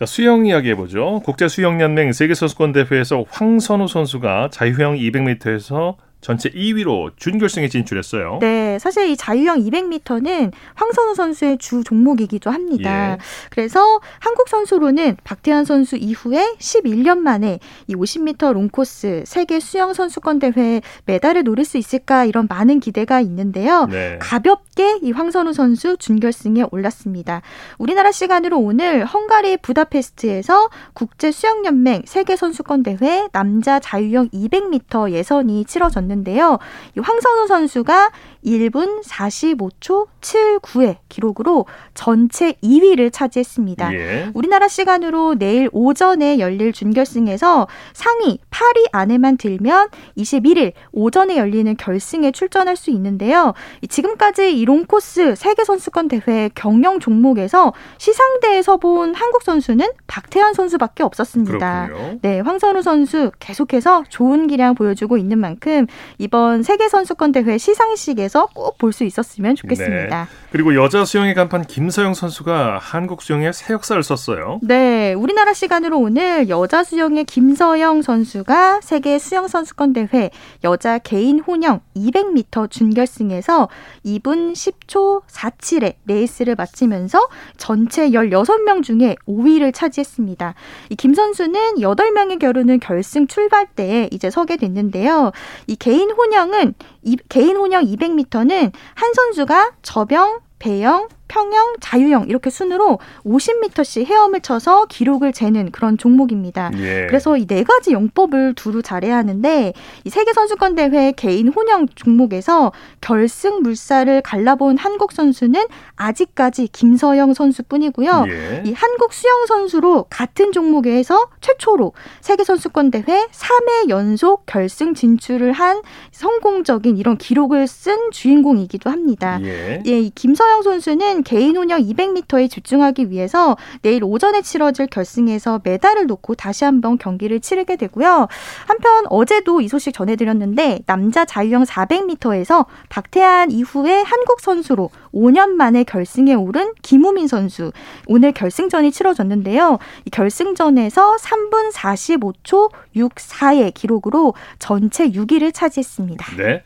자, 0.00 0.06
수영 0.06 0.46
이야기 0.46 0.70
해보죠. 0.70 1.20
국제수영연맹 1.24 2.12
세계선수권대회에서 2.12 3.26
황선우 3.28 3.86
선수가 3.86 4.48
자유형 4.50 4.94
200m에서 4.94 5.96
전체 6.20 6.50
2위로 6.50 7.12
준결승에 7.16 7.68
진출했어요. 7.68 8.38
네, 8.40 8.78
사실 8.78 9.08
이 9.08 9.16
자유형 9.16 9.58
200m는 9.58 10.52
황선우 10.74 11.14
선수의 11.14 11.58
주 11.58 11.82
종목이기도 11.84 12.50
합니다. 12.50 13.12
예. 13.12 13.18
그래서 13.50 14.00
한국 14.18 14.48
선수로는 14.48 15.16
박태환 15.24 15.64
선수 15.64 15.96
이후에 15.96 16.54
11년 16.58 17.18
만에 17.18 17.58
이 17.86 17.94
50m 17.94 18.52
롱코스 18.52 19.24
세계 19.26 19.60
수영 19.60 19.94
선수권 19.94 20.38
대회 20.40 20.80
메달을 21.06 21.44
노릴 21.44 21.64
수 21.64 21.78
있을까 21.78 22.24
이런 22.24 22.46
많은 22.48 22.80
기대가 22.80 23.20
있는데요. 23.20 23.86
네. 23.86 24.18
가볍 24.20 24.62
게이 24.80 25.12
황선우 25.12 25.52
선수 25.52 25.98
준결승에 25.98 26.64
올랐습니다. 26.70 27.42
우리나라 27.76 28.12
시간으로 28.12 28.58
오늘 28.58 29.04
헝가리 29.04 29.58
부다페스트에서 29.58 30.70
국제 30.94 31.30
수영연맹 31.30 32.04
세계 32.06 32.34
선수권 32.34 32.82
대회 32.82 33.28
남자 33.32 33.78
자유형 33.78 34.30
200m 34.30 35.10
예선이 35.10 35.66
치러졌는데 35.66 36.30
있는데요. 36.30 36.58
이 36.96 37.00
황선우 37.00 37.46
선수가 37.46 38.10
1분 38.44 39.04
45초 39.04 40.06
79의 40.20 40.96
기록으로 41.08 41.66
전체 41.94 42.52
2위를 42.62 43.12
차지했습니다. 43.12 43.94
예. 43.94 44.30
우리나라 44.34 44.68
시간으로 44.68 45.34
내일 45.34 45.68
오전에 45.72 46.38
열릴 46.38 46.72
준결승에서 46.72 47.68
상위 47.92 48.38
8위 48.50 48.88
안에만 48.92 49.36
들면 49.36 49.88
21일 50.16 50.72
오전에 50.92 51.36
열리는 51.36 51.76
결승에 51.76 52.32
출전할 52.32 52.76
수 52.76 52.90
있는데요. 52.90 53.54
지금까지 53.88 54.58
이 54.58 54.64
롱코스 54.64 55.34
세계 55.36 55.64
선수권 55.64 56.08
대회 56.08 56.50
경영 56.54 57.00
종목에서 57.00 57.72
시상대에서 57.98 58.78
본 58.78 59.14
한국 59.14 59.42
선수는 59.42 59.86
박태환 60.06 60.54
선수밖에 60.54 61.02
없었습니다. 61.02 61.86
그렇군요. 61.88 62.18
네, 62.22 62.40
황선우 62.40 62.82
선수 62.82 63.30
계속해서 63.38 64.04
좋은 64.08 64.46
기량 64.46 64.74
보여주고 64.74 65.16
있는 65.16 65.38
만큼 65.38 65.86
이번 66.18 66.62
세계 66.62 66.88
선수권 66.88 67.32
대회 67.32 67.58
시상식에 67.58 68.29
서 68.30 68.46
꼭 68.54 68.78
볼 68.78 68.92
수 68.92 69.02
있었으면 69.04 69.56
좋겠습니다. 69.56 70.28
네. 70.49 70.49
그리고 70.52 70.74
여자 70.74 71.04
수영의 71.04 71.34
간판 71.34 71.64
김서영 71.64 72.14
선수가 72.14 72.78
한국 72.82 73.22
수영의 73.22 73.52
새 73.52 73.72
역사를 73.72 74.02
썼어요. 74.02 74.58
네, 74.62 75.14
우리나라 75.14 75.54
시간으로 75.54 75.98
오늘 75.98 76.48
여자 76.48 76.82
수영의 76.82 77.24
김서영 77.26 78.02
선수가 78.02 78.80
세계 78.82 79.18
수영 79.20 79.46
선수권 79.46 79.92
대회 79.92 80.30
여자 80.64 80.98
개인 80.98 81.38
혼영 81.38 81.80
200m 81.96 82.68
준결승에서 82.68 83.68
2분 84.04 84.52
10초 84.52 85.22
47의 85.28 85.94
레이스를 86.06 86.56
마치면서 86.56 87.28
전체 87.56 88.10
16명 88.10 88.82
중에 88.82 89.14
5위를 89.28 89.72
차지했습니다. 89.72 90.54
이 90.90 90.96
김 90.96 91.14
선수는 91.14 91.76
8명의 91.76 92.38
결혼은 92.38 92.78
결승 92.80 93.26
출발 93.26 93.66
때에 93.66 94.08
이제 94.10 94.28
서게 94.30 94.56
됐는데요. 94.56 95.30
이 95.66 95.76
개인 95.76 96.10
혼영은 96.10 96.74
이, 97.02 97.16
개인 97.30 97.56
혼영 97.56 97.84
200m는 97.86 98.72
한 98.94 99.14
선수가 99.14 99.72
저병, 99.80 100.39
배영, 100.60 101.08
평영, 101.30 101.74
자유형 101.80 102.26
이렇게 102.28 102.50
순으로 102.50 102.98
50m씩 103.24 104.04
헤엄을 104.04 104.40
쳐서 104.40 104.86
기록을 104.86 105.32
재는 105.32 105.70
그런 105.70 105.96
종목입니다. 105.96 106.72
예. 106.78 107.06
그래서 107.06 107.36
이 107.36 107.46
네 107.46 107.62
가지 107.64 107.92
영법을 107.92 108.54
두루 108.54 108.82
잘해야 108.82 109.16
하는데 109.16 109.72
이 110.04 110.10
세계 110.10 110.32
선수권 110.32 110.74
대회 110.76 111.12
개인 111.12 111.48
혼영 111.48 111.86
종목에서 111.94 112.72
결승 113.00 113.62
물살을 113.62 114.22
갈라본 114.22 114.76
한국 114.78 115.12
선수는 115.12 115.66
아직까지 115.96 116.68
김서영 116.72 117.34
선수뿐이고요. 117.34 118.24
예. 118.28 118.62
이 118.66 118.72
한국 118.72 119.12
수영 119.12 119.46
선수로 119.46 120.06
같은 120.10 120.52
종목에서 120.52 121.28
최초로 121.40 121.92
세계 122.20 122.44
선수권 122.44 122.90
대회 122.90 123.04
3회 123.04 123.88
연속 123.88 124.46
결승 124.46 124.94
진출을 124.94 125.52
한 125.52 125.82
성공적인 126.12 126.96
이런 126.96 127.16
기록을 127.16 127.66
쓴 127.66 128.10
주인공이기도 128.10 128.90
합니다. 128.90 129.38
예, 129.42 129.82
예 129.86 130.00
이 130.00 130.10
김서영 130.14 130.62
선수는 130.62 131.19
개인 131.22 131.56
혼영 131.56 131.80
200m에 131.80 132.50
집중하기 132.50 133.10
위해서 133.10 133.56
내일 133.82 134.04
오전에 134.04 134.42
치러질 134.42 134.86
결승에서 134.88 135.60
메달을 135.64 136.06
놓고 136.06 136.34
다시 136.34 136.64
한번 136.64 136.98
경기를 136.98 137.40
치르게 137.40 137.76
되고요. 137.76 138.28
한편 138.66 139.04
어제도 139.08 139.60
이 139.60 139.68
소식 139.68 139.92
전해드렸는데 139.92 140.80
남자 140.86 141.24
자유형 141.24 141.64
400m에서 141.64 142.66
박태환 142.88 143.50
이후에 143.50 144.02
한국 144.02 144.40
선수로 144.40 144.90
5년 145.12 145.50
만에 145.50 145.84
결승에 145.84 146.34
오른 146.34 146.72
김우민 146.82 147.26
선수 147.26 147.72
오늘 148.06 148.32
결승전이 148.32 148.92
치러졌는데요. 148.92 149.78
이 150.04 150.10
결승전에서 150.10 151.16
3분 151.16 151.72
45초 151.72 152.70
64의 152.96 153.74
기록으로 153.74 154.34
전체 154.58 155.08
6위를 155.10 155.52
차지했습니다. 155.52 156.36
네. 156.36 156.62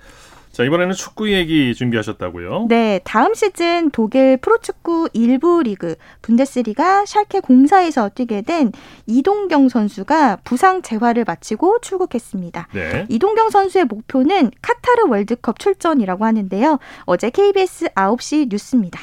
자, 0.55 0.63
이번에는 0.63 0.95
축구 0.95 1.33
얘기 1.33 1.75
준비하셨다고요? 1.75 2.67
네, 2.69 3.01
다음 3.03 3.35
시즌 3.35 3.91
독일 3.91 4.37
프로축구 4.37 5.09
1부 5.13 5.65
리그 5.65 5.97
분데스리가 6.23 7.07
샬케 7.07 7.41
공사에서 7.41 8.09
뛰게 8.09 8.43
된 8.43 8.71
이동경 9.07 9.69
선수가 9.69 10.39
부상 10.45 10.83
재활을 10.83 11.25
마치고 11.27 11.81
출국했습니다. 11.81 12.69
네. 12.73 13.05
이동경 13.09 13.51
선수의 13.51 13.87
목표는 13.87 14.53
카타르 14.63 15.09
월드컵 15.09 15.59
출전이라고 15.59 16.25
하는데요. 16.25 16.79
어제 17.01 17.31
KBS 17.31 17.89
9시 17.89 18.49
뉴스입니다. 18.49 19.01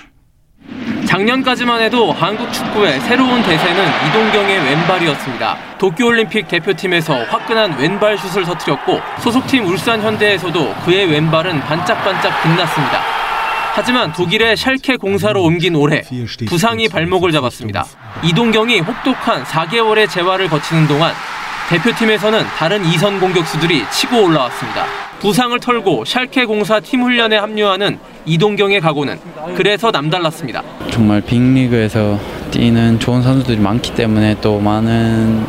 작년까지만 1.05 1.81
해도 1.81 2.11
한국 2.11 2.51
축구의 2.53 2.99
새로운 3.01 3.41
대세는 3.43 3.85
이동경의 4.07 4.59
왼발이었습니다. 4.59 5.57
도쿄올림픽 5.77 6.47
대표팀에서 6.47 7.23
화끈한 7.25 7.77
왼발 7.77 8.17
슛을 8.17 8.45
터뜨렸고 8.45 8.99
소속팀 9.19 9.65
울산 9.65 10.01
현대에서도 10.01 10.75
그의 10.85 11.07
왼발은 11.07 11.61
반짝반짝 11.61 12.43
빛났습니다. 12.43 13.01
하지만 13.73 14.11
독일의 14.11 14.57
샬케 14.57 14.97
공사로 14.97 15.43
옮긴 15.43 15.75
올해 15.75 16.03
부상이 16.47 16.89
발목을 16.89 17.31
잡았습니다. 17.31 17.85
이동경이 18.21 18.79
혹독한 18.79 19.43
4개월의 19.43 20.09
재활을 20.09 20.49
거치는 20.49 20.87
동안 20.87 21.13
대표팀에서는 21.69 22.43
다른 22.57 22.83
이선 22.85 23.19
공격수들이 23.19 23.85
치고 23.89 24.23
올라왔습니다. 24.25 25.10
부상을 25.21 25.59
털고 25.59 26.03
샬케 26.05 26.45
공사 26.45 26.79
팀 26.79 27.03
훈련에 27.03 27.37
합류하는 27.37 27.99
이동경의 28.25 28.81
각오는 28.81 29.19
그래서 29.55 29.91
남달랐습니다. 29.91 30.63
정말 30.89 31.21
빅리그에서 31.21 32.19
뛰는 32.49 32.99
좋은 32.99 33.21
선수들이 33.21 33.57
많기 33.59 33.93
때문에 33.93 34.35
또 34.41 34.59
많은 34.59 35.45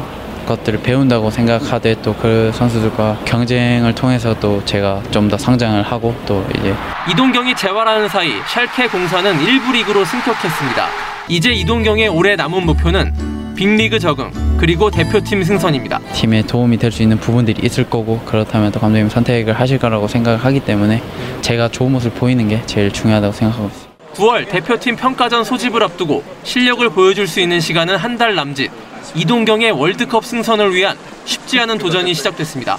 것들을 0.46 0.80
배운다고 0.82 1.30
생각하되 1.30 1.94
또 2.02 2.14
그 2.20 2.50
선수들과 2.52 3.20
경쟁을 3.24 3.94
통해서 3.94 4.35
또 4.40 4.62
제가 4.64 5.02
좀 5.11 5.28
더 5.30 5.38
성장을 5.38 5.82
하고 5.82 6.14
또 6.26 6.44
이제 6.58 6.74
이동경이 7.11 7.54
재활하는 7.56 8.08
사이 8.08 8.30
샬케 8.48 8.88
공사는 8.88 9.32
1부 9.38 9.72
리그로 9.72 10.04
승격했습니다. 10.04 10.87
이제 11.28 11.52
이동경의 11.52 12.08
올해 12.08 12.37
남은 12.37 12.66
목표는 12.66 13.54
빅리그 13.54 13.98
적응 13.98 14.30
그리고 14.62 14.92
대표팀 14.92 15.42
승선입니다. 15.42 15.98
팀에 16.12 16.42
도움이 16.42 16.77
될 16.77 16.92
수 16.92 17.03
있는 17.03 17.18
부분들이 17.18 17.66
있을 17.66 17.90
거고 17.90 18.20
그렇다면 18.20 18.70
또 18.70 18.79
감독님 18.79 19.09
선택을 19.09 19.55
하실 19.59 19.77
거라고 19.81 20.07
생각을 20.07 20.38
하기 20.38 20.61
때문에 20.61 21.03
제가 21.40 21.68
좋은 21.68 21.90
모습을 21.90 22.16
보이는 22.16 22.46
게 22.46 22.64
제일 22.66 22.92
중요하다고 22.92 23.33
생각하고 23.33 23.66
있습니다. 23.66 23.92
9월 24.14 24.48
대표팀 24.48 24.94
평가전 24.94 25.42
소집을 25.42 25.83
앞두고 25.83 26.22
실력을 26.44 26.88
보여줄 26.90 27.27
수 27.27 27.40
있는 27.40 27.59
시간은 27.59 27.96
한 27.96 28.16
달 28.16 28.37
남짓. 28.37 28.70
이동경의 29.16 29.72
월드컵 29.72 30.25
승선을 30.25 30.72
위한 30.77 30.96
쉽지 31.25 31.59
않은 31.59 31.79
도전이 31.79 32.14
시작됐습니다. 32.14 32.79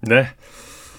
네. 0.00 0.28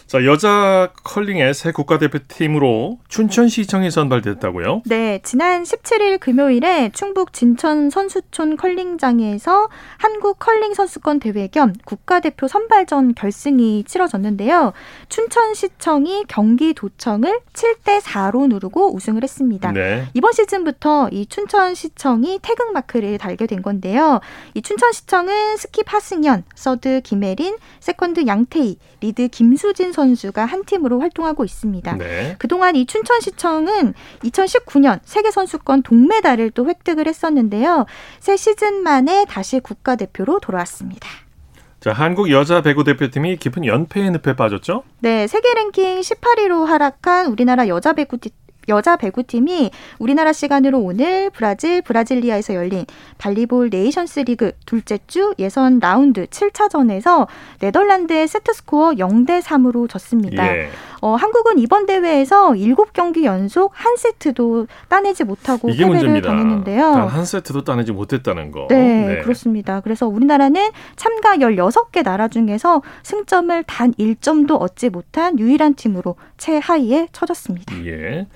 자, 0.08 0.24
여자 0.24 0.90
컬링의 1.04 1.54
새 1.54 1.74
국가대표팀으로 1.74 2.98
춘천시청이 3.10 3.92
선발됐다고요? 3.92 4.84
네, 4.86 5.20
지난 5.22 5.64
17일 5.64 6.22
금요일에 6.22 6.92
충북 6.94 7.34
진천 7.34 7.90
선수촌 7.90 8.56
컬링장에서 8.56 9.68
한국 9.98 10.40
컬링 10.40 10.74
선수권 10.74 11.20
대회 11.20 11.48
겸 11.48 11.74
국가대표 11.84 12.48
선발전 12.48 13.16
결승이 13.16 13.84
치러졌는데요. 13.86 14.72
춘천시청이 15.10 16.24
경기도청을 16.30 17.42
4대 17.52 18.00
4로 18.00 18.48
누르고 18.48 18.96
우승을 18.96 19.24
했습니다. 19.24 19.74
네. 19.74 20.08
이번 20.14 20.32
시즌부터 20.32 21.10
이 21.12 21.26
춘천시청이 21.26 22.40
태극 22.42 22.72
마크를 22.72 23.18
달게 23.18 23.46
된 23.46 23.62
건데요. 23.62 24.22
이 24.54 24.62
춘천시청은 24.62 25.56
스킵 25.56 25.84
하승현, 25.88 26.46
서드 26.56 27.02
김혜린, 27.04 27.58
세컨드 27.82 28.26
양태이, 28.26 28.78
리드 29.02 29.28
김수진 29.28 29.92
선수가 29.98 30.46
한 30.46 30.64
팀으로 30.64 31.00
활동하고 31.00 31.44
있습니다. 31.44 31.98
네. 31.98 32.36
그동안 32.38 32.76
이 32.76 32.86
춘천시청은 32.86 33.96
2019년 34.24 35.00
세계선수권 35.04 35.82
동메달을 35.82 36.52
또 36.52 36.68
획득을 36.68 37.08
했었는데요. 37.08 37.88
세 38.20 38.38
시즌 38.38 38.84
만에 38.84 39.26
다시 39.26 39.60
국가대표로 39.60 40.40
돌아왔습니다. 40.40 41.10
자, 41.80 41.94
한국 41.94 42.30
여자 42.30 42.62
배구 42.62 42.84
대표팀이 42.84 43.38
깊은 43.38 43.66
연패의 43.66 44.12
늪에 44.12 44.36
빠졌죠? 44.36 44.84
네, 45.00 45.26
세계 45.26 45.54
랭킹 45.54 46.02
18위로 46.02 46.66
하락한 46.66 47.28
우리나라 47.28 47.68
여자 47.68 47.94
배구 47.94 48.18
여자 48.68 48.98
배구팀이 48.98 49.72
우리나라 50.00 50.34
시간으로 50.34 50.80
오늘 50.80 51.30
브라질 51.30 51.82
브라질리아에서 51.82 52.54
열린 52.54 52.86
발리볼 53.18 53.70
네이션스 53.72 54.22
리그 54.22 54.52
둘째 54.66 55.00
주 55.08 55.34
예선 55.40 55.80
라운드 55.80 56.26
7차전에서 56.28 57.28
네덜란드에 57.60 58.28
세트 58.28 58.54
스코어 58.54 58.92
0대 58.92 59.42
3으로 59.42 59.90
졌습니다. 59.90 60.58
예. 60.58 60.70
어, 61.02 61.16
한국은 61.16 61.60
이번 61.60 61.86
대회에서 61.86 62.52
7경기 62.52 63.24
연속 63.24 63.72
한 63.74 63.96
세트도 63.98 64.68
따내지 64.88 65.24
못하고 65.24 65.68
패배를 65.68 65.90
문제입니다. 65.90 66.30
당했는데요. 66.30 66.86
한 66.86 67.26
세트도 67.26 67.64
따내지 67.64 67.92
못했다는 67.92 68.52
거. 68.52 68.68
네, 68.70 69.06
네, 69.06 69.22
그렇습니다. 69.22 69.82
그래서 69.82 70.08
우리나라는 70.08 70.72
참가 70.96 71.36
16개 71.38 72.04
나라 72.04 72.28
중에서 72.28 72.82
승점을 73.04 73.64
단 73.64 73.94
1점도 73.94 74.60
얻지 74.60 74.90
못한 74.90 75.38
유일한 75.40 75.76
팀으로 75.76 76.16
최하위에 76.38 77.10
처졌습니다. 77.12 77.86
예. 77.86 78.28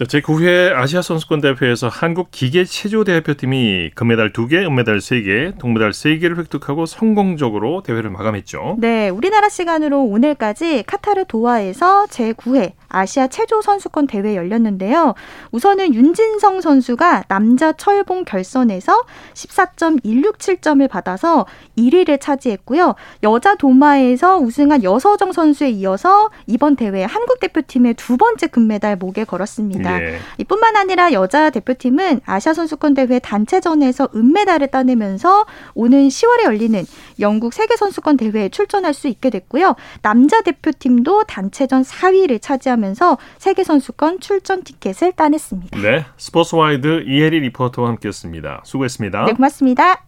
자, 0.00 0.06
제9회 0.06 0.72
아시아 0.74 1.02
선수권 1.02 1.42
대회에서 1.42 1.88
한국 1.88 2.30
기계 2.30 2.64
체조 2.64 3.04
대표팀이 3.04 3.90
금메달 3.94 4.32
2개, 4.32 4.54
은메달 4.54 4.96
3개, 4.96 5.58
동메달 5.58 5.90
3개를 5.90 6.38
획득하고 6.38 6.86
성공적으로 6.86 7.82
대회를 7.82 8.08
마감했죠. 8.08 8.78
네, 8.78 9.10
우리나라 9.10 9.50
시간으로 9.50 10.02
오늘까지 10.04 10.84
카타르 10.86 11.26
도하에서 11.26 12.06
제9회 12.06 12.72
아시아 12.90 13.28
체조 13.28 13.62
선수권 13.62 14.06
대회 14.06 14.36
열렸는데요. 14.36 15.14
우선은 15.52 15.94
윤진성 15.94 16.60
선수가 16.60 17.24
남자 17.28 17.72
철봉 17.72 18.24
결선에서 18.24 19.04
14.167점을 19.34 20.86
받아서 20.88 21.46
1위를 21.78 22.20
차지했고요. 22.20 22.94
여자 23.22 23.54
도마에서 23.54 24.38
우승한 24.38 24.82
여서정 24.82 25.32
선수에 25.32 25.70
이어서 25.70 26.30
이번 26.46 26.76
대회 26.76 27.04
한국 27.04 27.40
대표팀의 27.40 27.94
두 27.94 28.16
번째 28.16 28.48
금메달 28.48 28.96
목에 28.96 29.24
걸었습니다. 29.24 30.02
예. 30.02 30.18
이뿐만 30.38 30.76
아니라 30.76 31.12
여자 31.12 31.50
대표팀은 31.50 32.20
아시아 32.26 32.52
선수권 32.52 32.94
대회 32.94 33.18
단체전에서 33.18 34.08
은메달을 34.14 34.68
따내면서 34.68 35.46
오는 35.74 36.08
10월에 36.08 36.44
열리는 36.44 36.84
영국 37.20 37.54
세계 37.54 37.76
선수권 37.76 38.16
대회에 38.16 38.48
출전할 38.48 38.92
수 38.94 39.08
있게 39.08 39.30
됐고요. 39.30 39.76
남자 40.02 40.42
대표팀도 40.42 41.24
단체전 41.24 41.82
4위를 41.82 42.42
차지하면서 42.42 42.79
하면서 42.80 43.18
세계 43.38 43.62
선수권 43.62 44.20
출전 44.20 44.64
티켓을 44.64 45.12
따냈습니다. 45.12 45.78
네, 45.78 46.06
스포츠와이드 46.16 47.04
이혜리 47.06 47.40
리포터와 47.40 47.88
함께했습니다. 47.90 48.62
수고했습니다. 48.64 49.24
네, 49.26 49.32
고맙습니다. 49.32 50.06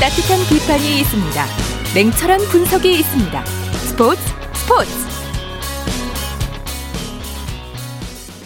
따뜻한 0.00 0.40
비판이 0.48 1.00
있습니다. 1.00 1.44
냉철한 1.94 2.40
분석이 2.50 2.92
있습니다. 2.98 3.44
스포츠 3.44 4.20
스포츠. 4.54 5.11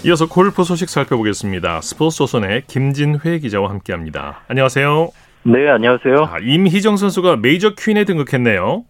이어서 0.06 0.28
골프 0.28 0.62
소식 0.62 0.88
살펴보겠습니다. 0.88 1.80
스포츠 1.80 2.18
조선의 2.18 2.62
김진회 2.68 3.40
기자와 3.40 3.70
함께합니다. 3.70 4.42
안녕하세요. 4.46 5.08
네, 5.42 5.68
안녕하세요. 5.68 6.28
아, 6.30 6.38
임희정 6.40 6.96
선수가 6.96 7.38
메이저 7.38 7.74
퀸에 7.74 8.04
등극했네요. 8.04 8.84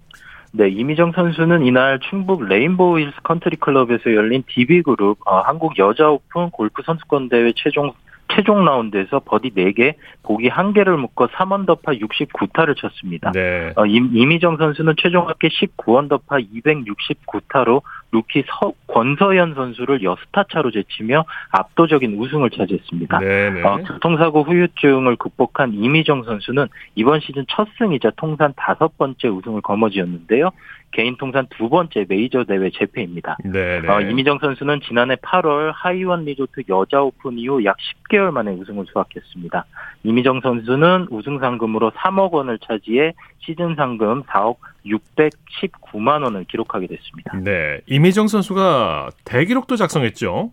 네, 0.52 0.68
임희정 0.68 1.12
선수는 1.12 1.64
이날 1.64 2.00
충북 2.00 2.44
레인보우 2.44 2.98
힐스 2.98 3.14
컨트리 3.22 3.56
클럽에서 3.56 4.14
열린 4.14 4.44
DB그룹 4.46 5.16
어, 5.24 5.40
한국 5.40 5.78
여자 5.78 6.10
오픈 6.10 6.50
골프 6.50 6.82
선수권 6.84 7.30
대회 7.30 7.50
최종 7.56 7.94
최종 8.28 8.64
라운드에서 8.64 9.20
버디 9.20 9.50
4개, 9.50 9.94
보기 10.22 10.50
1개를 10.50 10.96
묶어 10.96 11.28
3언더파 11.28 12.00
69타를 12.00 12.76
쳤습니다. 12.76 13.30
네. 13.32 13.72
어, 13.76 13.86
임, 13.86 14.10
임희정 14.14 14.56
선수는 14.56 14.94
최종 14.98 15.28
합계 15.28 15.48
19언더파 15.48 16.44
269타로 16.52 17.82
루키 18.16 18.44
서, 18.46 18.72
권서연 18.86 19.54
선수를 19.54 19.98
6타 20.00 20.50
차로 20.50 20.70
제치며 20.70 21.24
압도적인 21.50 22.18
우승을 22.18 22.50
차지했습니다. 22.50 23.18
네, 23.18 23.50
네. 23.50 23.62
어, 23.62 23.76
교통사고 23.76 24.42
후유증을 24.44 25.16
극복한 25.16 25.74
임희정 25.74 26.24
선수는 26.24 26.68
이번 26.94 27.20
시즌 27.20 27.44
첫 27.48 27.68
승이자 27.78 28.12
통산 28.16 28.54
다섯 28.56 28.96
번째 28.96 29.28
우승을 29.28 29.60
거머쥐었는데요. 29.60 30.50
개인 30.92 31.16
통산 31.18 31.46
두 31.50 31.68
번째 31.68 32.06
메이저 32.08 32.44
대회 32.44 32.70
제패입니다. 32.70 33.36
네, 33.44 33.80
네. 33.82 33.88
어, 33.88 34.00
임희정 34.00 34.38
선수는 34.38 34.80
지난해 34.80 35.16
8월 35.16 35.72
하이원 35.74 36.24
리조트 36.24 36.62
여자 36.70 37.02
오픈 37.02 37.38
이후 37.38 37.62
약 37.64 37.76
10개월 38.08 38.30
만에 38.30 38.52
우승을 38.52 38.86
수확했습니다. 38.86 39.66
이미정 40.04 40.40
선수는 40.40 41.08
우승 41.10 41.38
상금으로 41.38 41.90
3억 41.90 42.30
원을 42.32 42.58
차지해 42.60 43.12
시즌 43.40 43.74
상금 43.74 44.22
4억 44.22 44.56
619만 44.86 46.22
원을 46.22 46.44
기록하게 46.44 46.86
됐습니다. 46.86 47.36
네, 47.38 47.80
이미정 47.86 48.28
선수가 48.28 49.10
대기록도 49.24 49.76
작성했죠. 49.76 50.52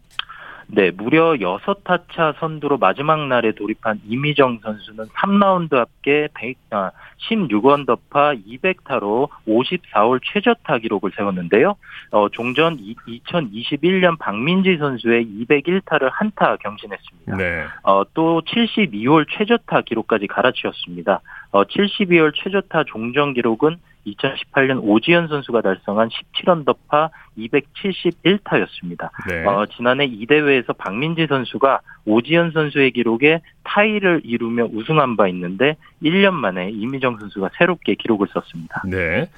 네, 0.67 0.91
무려 0.91 1.34
6타차 1.34 2.39
선두로 2.39 2.78
마지막 2.78 3.28
날에 3.28 3.52
돌입한 3.52 4.02
이미정 4.08 4.60
선수는 4.63 5.06
3라운드 5.06 5.76
합계 5.76 6.28
100, 6.34 6.58
아, 6.72 6.91
16언더파 7.30 8.41
200타로 8.46 9.30
54홀 9.48 10.19
최저타 10.24 10.80
기록을 10.80 11.12
세웠는데요. 11.15 11.76
어, 12.12 12.30
종전 12.30 12.78
이, 12.80 12.96
2021년 13.08 14.17
박민지 14.19 14.78
선수의 14.78 15.26
201타를 15.26 16.10
한타 16.12 16.58
경신했습니다. 16.58 17.38
네. 17.38 17.65
어, 17.84 18.04
또 18.13 18.41
72홀 18.41 19.26
최저타 19.30 19.82
기록까지 19.82 20.28
갈아치웠습니다. 20.28 21.22
어, 21.52 21.63
72홀 21.65 22.34
최저타 22.36 22.86
종전 22.88 23.34
기록은 23.34 23.78
2018년 24.08 24.80
오지현 24.82 25.28
선수가 25.28 25.62
달성한 25.62 26.10
17언더파 26.10 27.10
271타였습니다. 27.38 29.10
네. 29.30 29.46
어, 29.46 29.66
지난해 29.76 30.06
이 30.06 30.26
대회에서 30.26 30.74
박민지 30.74 31.28
선수가 31.28 31.80
오지현 32.06 32.52
선수의 32.52 32.92
기록에 32.92 33.42
타이를 33.63 34.22
이루며 34.24 34.66
우승한 34.72 35.16
바 35.16 35.28
있는데 35.30 35.78
1년 36.02 36.34
만에 36.34 36.70
임희정 36.70 37.18
선수가 37.20 37.52
새롭게 37.58 37.96
기록을 37.96 38.28
썼습니다. 38.34 38.84
네. 38.86 39.30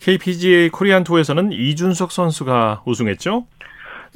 KPGA 0.00 0.68
코리안 0.70 1.04
투어에서는 1.04 1.52
이준석 1.52 2.12
선수가 2.12 2.82
우승했죠? 2.84 3.46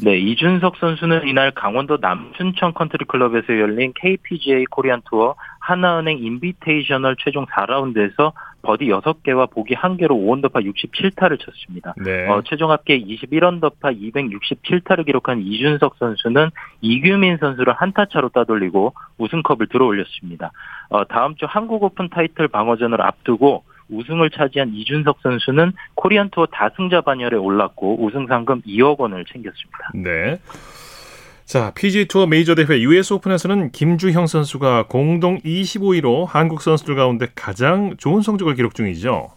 네, 0.03 0.19
이준석 0.19 0.77
선수는 0.79 1.27
이날 1.29 1.51
강원도 1.51 1.99
남춘천 2.01 2.73
컨트리 2.75 3.05
클럽에서 3.07 3.49
열린 3.49 3.93
KPGA 3.95 4.65
코리안 4.67 5.03
투어 5.09 5.35
하나은행 5.71 6.19
인비테이셔널 6.19 7.17
최종 7.21 7.47
4라운드에서 7.47 8.33
버디 8.63 8.87
6개와 8.87 9.51
보기 9.51 9.75
1개로 9.75 10.11
5언더파 10.11 10.67
67타를 10.67 11.39
쳤습니다. 11.39 11.95
네. 11.97 12.29
어, 12.29 12.43
최종 12.45 12.71
합계 12.71 13.01
21언더파 13.01 13.97
267타를 13.97 15.07
기록한 15.07 15.41
이준석 15.41 15.97
선수는 15.99 16.51
이규민 16.81 17.39
선수를 17.39 17.73
한타 17.73 18.07
차로 18.07 18.31
따돌리고 18.31 18.95
우승컵을 19.19 19.69
들어올렸습니다. 19.69 20.51
어, 20.91 21.05
다음 21.05 21.37
주 21.37 21.47
한국 21.49 21.85
오픈 21.85 22.09
타이틀 22.09 22.49
방어전을 22.49 23.01
앞두고 23.01 23.65
우승을 23.91 24.31
차지한 24.31 24.73
이준석 24.75 25.19
선수는 25.23 25.73
코리안 25.95 26.31
투어 26.31 26.47
다승자 26.47 27.01
반열에 27.01 27.37
올랐고 27.37 28.05
우승 28.05 28.27
상금 28.27 28.63
2억 28.63 28.99
원을 28.99 29.25
챙겼습니다. 29.25 29.91
네. 29.95 30.39
자, 31.51 31.73
PGA 31.75 32.05
투어 32.05 32.27
메이저 32.27 32.55
대회 32.55 32.81
US 32.81 33.15
오픈에서는 33.15 33.73
김주형 33.73 34.29
선수가 34.29 34.87
공동 34.87 35.41
25위로 35.41 36.25
한국 36.29 36.63
선수들 36.63 36.95
가운데 36.95 37.27
가장 37.35 37.97
좋은 37.99 38.23
성적을 38.23 38.55
기록 38.55 38.77
중이죠. 38.77 39.33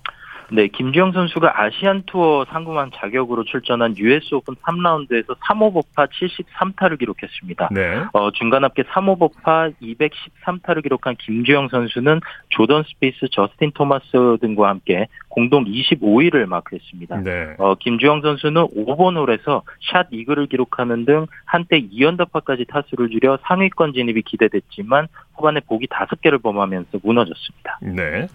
네, 0.51 0.67
김주형 0.67 1.11
선수가 1.11 1.61
아시안 1.61 2.03
투어 2.05 2.45
상금왕 2.45 2.91
자격으로 2.93 3.43
출전한 3.43 3.95
US 3.97 4.35
오픈 4.35 4.55
3라운드에서 4.55 5.37
3오버파 5.39 6.09
73타를 6.09 6.99
기록했습니다. 6.99 7.69
네. 7.71 8.03
어, 8.13 8.31
중간 8.31 8.63
합계 8.63 8.83
3오버파 8.83 9.73
213타를 9.81 10.83
기록한 10.83 11.15
김주형 11.17 11.69
선수는 11.69 12.21
조던 12.49 12.83
스피스, 12.83 13.27
저스틴 13.31 13.71
토마스 13.73 14.37
등과 14.41 14.69
함께 14.69 15.07
공동 15.29 15.65
25위를 15.65 16.45
마크했습니다. 16.45 17.21
네. 17.21 17.55
어, 17.57 17.75
김주형 17.75 18.21
선수는 18.21 18.67
5번 18.75 19.17
홀에서 19.17 19.63
샷 19.91 20.07
이글을 20.11 20.47
기록하는 20.47 21.05
등 21.05 21.25
한때 21.45 21.81
2언더파까지 21.81 22.67
타수를 22.67 23.09
줄여 23.09 23.39
상위권 23.43 23.93
진입이 23.93 24.21
기대됐지만 24.23 25.07
후반에 25.35 25.61
보기 25.61 25.87
5개를 25.87 26.41
범하면서 26.41 26.99
무너졌습니다. 27.03 27.79
네. 27.81 28.27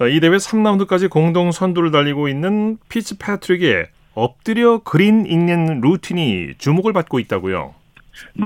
어, 0.00 0.06
이 0.06 0.20
대회 0.20 0.30
3라운드까지 0.30 1.10
공동 1.10 1.50
선두를 1.50 1.90
달리고 1.90 2.28
있는 2.28 2.78
피츠패트릭의 2.88 3.88
엎드려 4.14 4.78
그린 4.78 5.26
읽는 5.26 5.80
루틴이 5.80 6.54
주목을 6.58 6.92
받고 6.92 7.18
있다고요. 7.18 7.74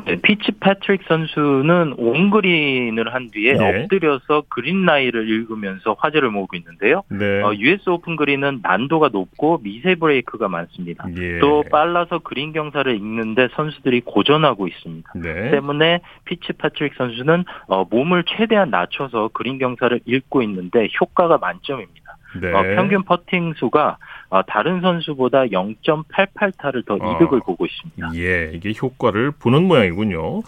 네, 0.07 0.16
피츠패트릭 0.23 1.03
선수는 1.07 1.95
온그린을 1.97 3.14
한 3.14 3.31
뒤에 3.31 3.55
네. 3.55 3.83
엎드려서 3.83 4.45
그린 4.49 4.85
라이를 4.85 5.29
읽으면서 5.29 5.97
화제를 5.99 6.31
모으고 6.31 6.57
있는데요. 6.57 7.03
네. 7.09 7.43
어, 7.43 7.55
US 7.55 7.89
오픈 7.89 8.16
그린은 8.16 8.61
난도가 8.62 9.11
높고 9.12 9.61
미세 9.62 9.95
브레이크가 9.95 10.49
많습니다. 10.49 11.07
예. 11.18 11.39
또 11.39 11.64
빨라서 11.70 12.18
그린 12.18 12.53
경사를 12.53 12.95
읽는데 12.95 13.49
선수들이 13.55 14.03
고전하고 14.03 14.68
있습니다. 14.68 15.12
네. 15.16 15.51
때문에 15.51 16.01
피츠패트릭 16.25 16.95
선수는 16.95 17.45
어, 17.66 17.85
몸을 17.91 18.25
최대한 18.27 18.70
낮춰서 18.70 19.31
그린 19.33 19.59
경사를 19.59 20.01
읽고 20.05 20.43
있는데 20.43 20.89
효과가 21.01 21.39
만점입니다. 21.39 22.16
네. 22.41 22.53
어, 22.53 22.62
평균 22.77 23.03
퍼팅 23.03 23.55
수가 23.55 23.99
어, 24.22 24.22
다른 24.41 24.80
선수보다 24.80 25.45
0.88타를 25.45 26.87
더 26.87 26.95
어. 26.95 27.16
이득을 27.16 27.41
보고 27.41 27.66
있습니다. 27.66 28.12
예, 28.16 28.53
이게 28.55 28.72
효과를 28.80 29.33
보는 29.33 29.68
모양이군요. 29.68 30.43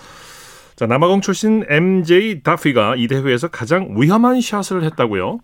자, 0.77 0.87
남아공 0.87 1.21
출신 1.21 1.65
MJ 1.69 2.43
다피가 2.43 2.97
이 2.97 3.07
대회에서 3.07 3.49
가장 3.49 3.95
위험한 3.97 4.41
샷을 4.41 4.83
했다고요? 4.85 5.39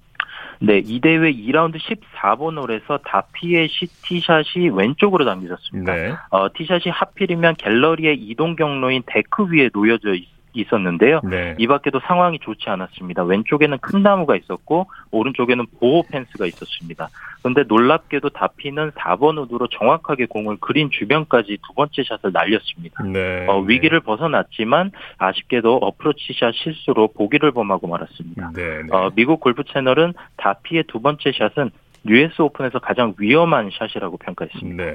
네, 0.62 0.82
이 0.84 1.01
대회 1.01 1.32
2라운드 1.32 1.78
14번 1.78 2.62
홀에서 2.62 2.99
다피의 3.05 3.68
티샷이 4.03 4.68
왼쪽으로 4.70 5.24
당겨졌습니다. 5.24 5.95
네. 5.95 6.14
어, 6.30 6.53
티샷이 6.53 6.84
하필이면 6.86 7.55
갤러리의 7.57 8.16
이동 8.16 8.57
경로인 8.57 9.03
데크 9.07 9.47
위에 9.51 9.70
놓여져 9.72 10.14
있습니다. 10.14 10.39
있었는데요. 10.53 11.20
네. 11.24 11.55
이 11.59 11.66
밖에도 11.66 12.01
상황이 12.01 12.38
좋지 12.38 12.68
않았습니다. 12.68 13.24
왼쪽에는 13.24 13.78
큰 13.78 14.03
나무가 14.03 14.36
있었고 14.36 14.86
오른쪽에는 15.11 15.66
보호 15.78 16.03
펜스가 16.03 16.46
있었습니다. 16.46 17.09
그런데 17.42 17.64
놀랍게도 17.66 18.30
다피는 18.30 18.92
4번 18.92 19.40
우드로 19.42 19.68
정확하게 19.68 20.26
공을 20.26 20.59
그린 20.61 20.90
주변까지 20.90 21.59
두 21.66 21.74
번째 21.74 22.03
샷을 22.03 22.32
날렸습니다. 22.32 23.03
네. 23.05 23.46
어, 23.48 23.61
위기를 23.61 24.01
벗어났지만 24.01 24.92
아쉽게도 25.18 25.76
어프로치샷 25.76 26.55
실수로 26.55 27.09
보기를 27.09 27.53
범하고 27.53 27.86
말았습니다. 27.86 28.53
네, 28.55 28.82
네. 28.82 28.88
어, 28.90 29.11
미국 29.14 29.40
골프 29.40 29.64
채널은 29.64 30.14
다피의 30.36 30.84
두 30.88 31.01
번째 31.01 31.32
샷은 31.32 31.70
US 32.07 32.40
오픈에서 32.40 32.78
가장 32.78 33.14
위험한 33.18 33.70
샷이라고 33.72 34.16
평가했습니다. 34.18 34.84
네. 34.84 34.94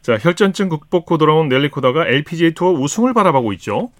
자, 0.00 0.18
혈전증 0.18 0.68
극복 0.68 1.10
후 1.10 1.18
돌아온 1.18 1.48
넬리 1.48 1.68
코다가 1.68 2.06
LPGA 2.08 2.54
투어 2.54 2.72
우승을 2.72 3.14
바라보고 3.14 3.52
있죠. 3.54 3.90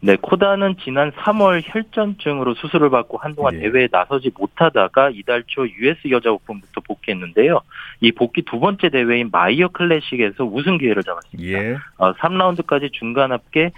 네, 0.00 0.16
코다는 0.20 0.76
지난 0.84 1.10
3월 1.12 1.62
혈전증으로 1.64 2.54
수술을 2.54 2.90
받고 2.90 3.18
한동안 3.18 3.54
예. 3.54 3.60
대회에 3.60 3.88
나서지 3.90 4.30
못하다가 4.36 5.10
이달 5.12 5.42
초 5.46 5.66
US 5.66 6.08
여자 6.10 6.30
오픈부터 6.30 6.80
복귀했는데요. 6.82 7.60
이 8.00 8.12
복귀 8.12 8.42
두 8.42 8.60
번째 8.60 8.90
대회인 8.90 9.30
마이어 9.32 9.68
클래식에서 9.68 10.44
우승 10.44 10.78
기회를 10.78 11.02
잡았습니다. 11.02 11.48
예. 11.48 11.76
어, 11.96 12.12
3라운드까지 12.14 12.92
중간 12.92 13.32
합계 13.32 13.72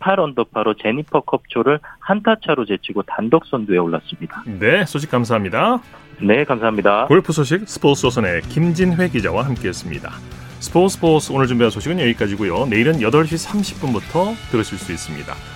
18언더파로 0.00 0.80
제니퍼 0.82 1.20
컵초를 1.20 1.80
한타 2.00 2.36
차로 2.44 2.64
제치고 2.64 3.02
단독 3.02 3.46
선두에 3.46 3.78
올랐습니다. 3.78 4.44
네, 4.46 4.84
소식 4.86 5.10
감사합니다. 5.10 5.80
네, 6.20 6.44
감사합니다. 6.44 7.06
골프 7.06 7.32
소식 7.32 7.68
스포츠 7.68 8.02
조선의 8.02 8.42
김진회 8.42 9.08
기자와 9.10 9.44
함께했습니다. 9.44 10.10
스포츠 10.60 10.94
스포츠 10.94 11.32
오늘 11.32 11.46
준비한 11.46 11.70
소식은 11.70 12.00
여기까지고요. 12.00 12.66
내일은 12.66 12.94
8시 12.94 13.46
30분부터 13.46 14.34
들으실 14.50 14.78
수 14.78 14.92
있습니다. 14.92 15.55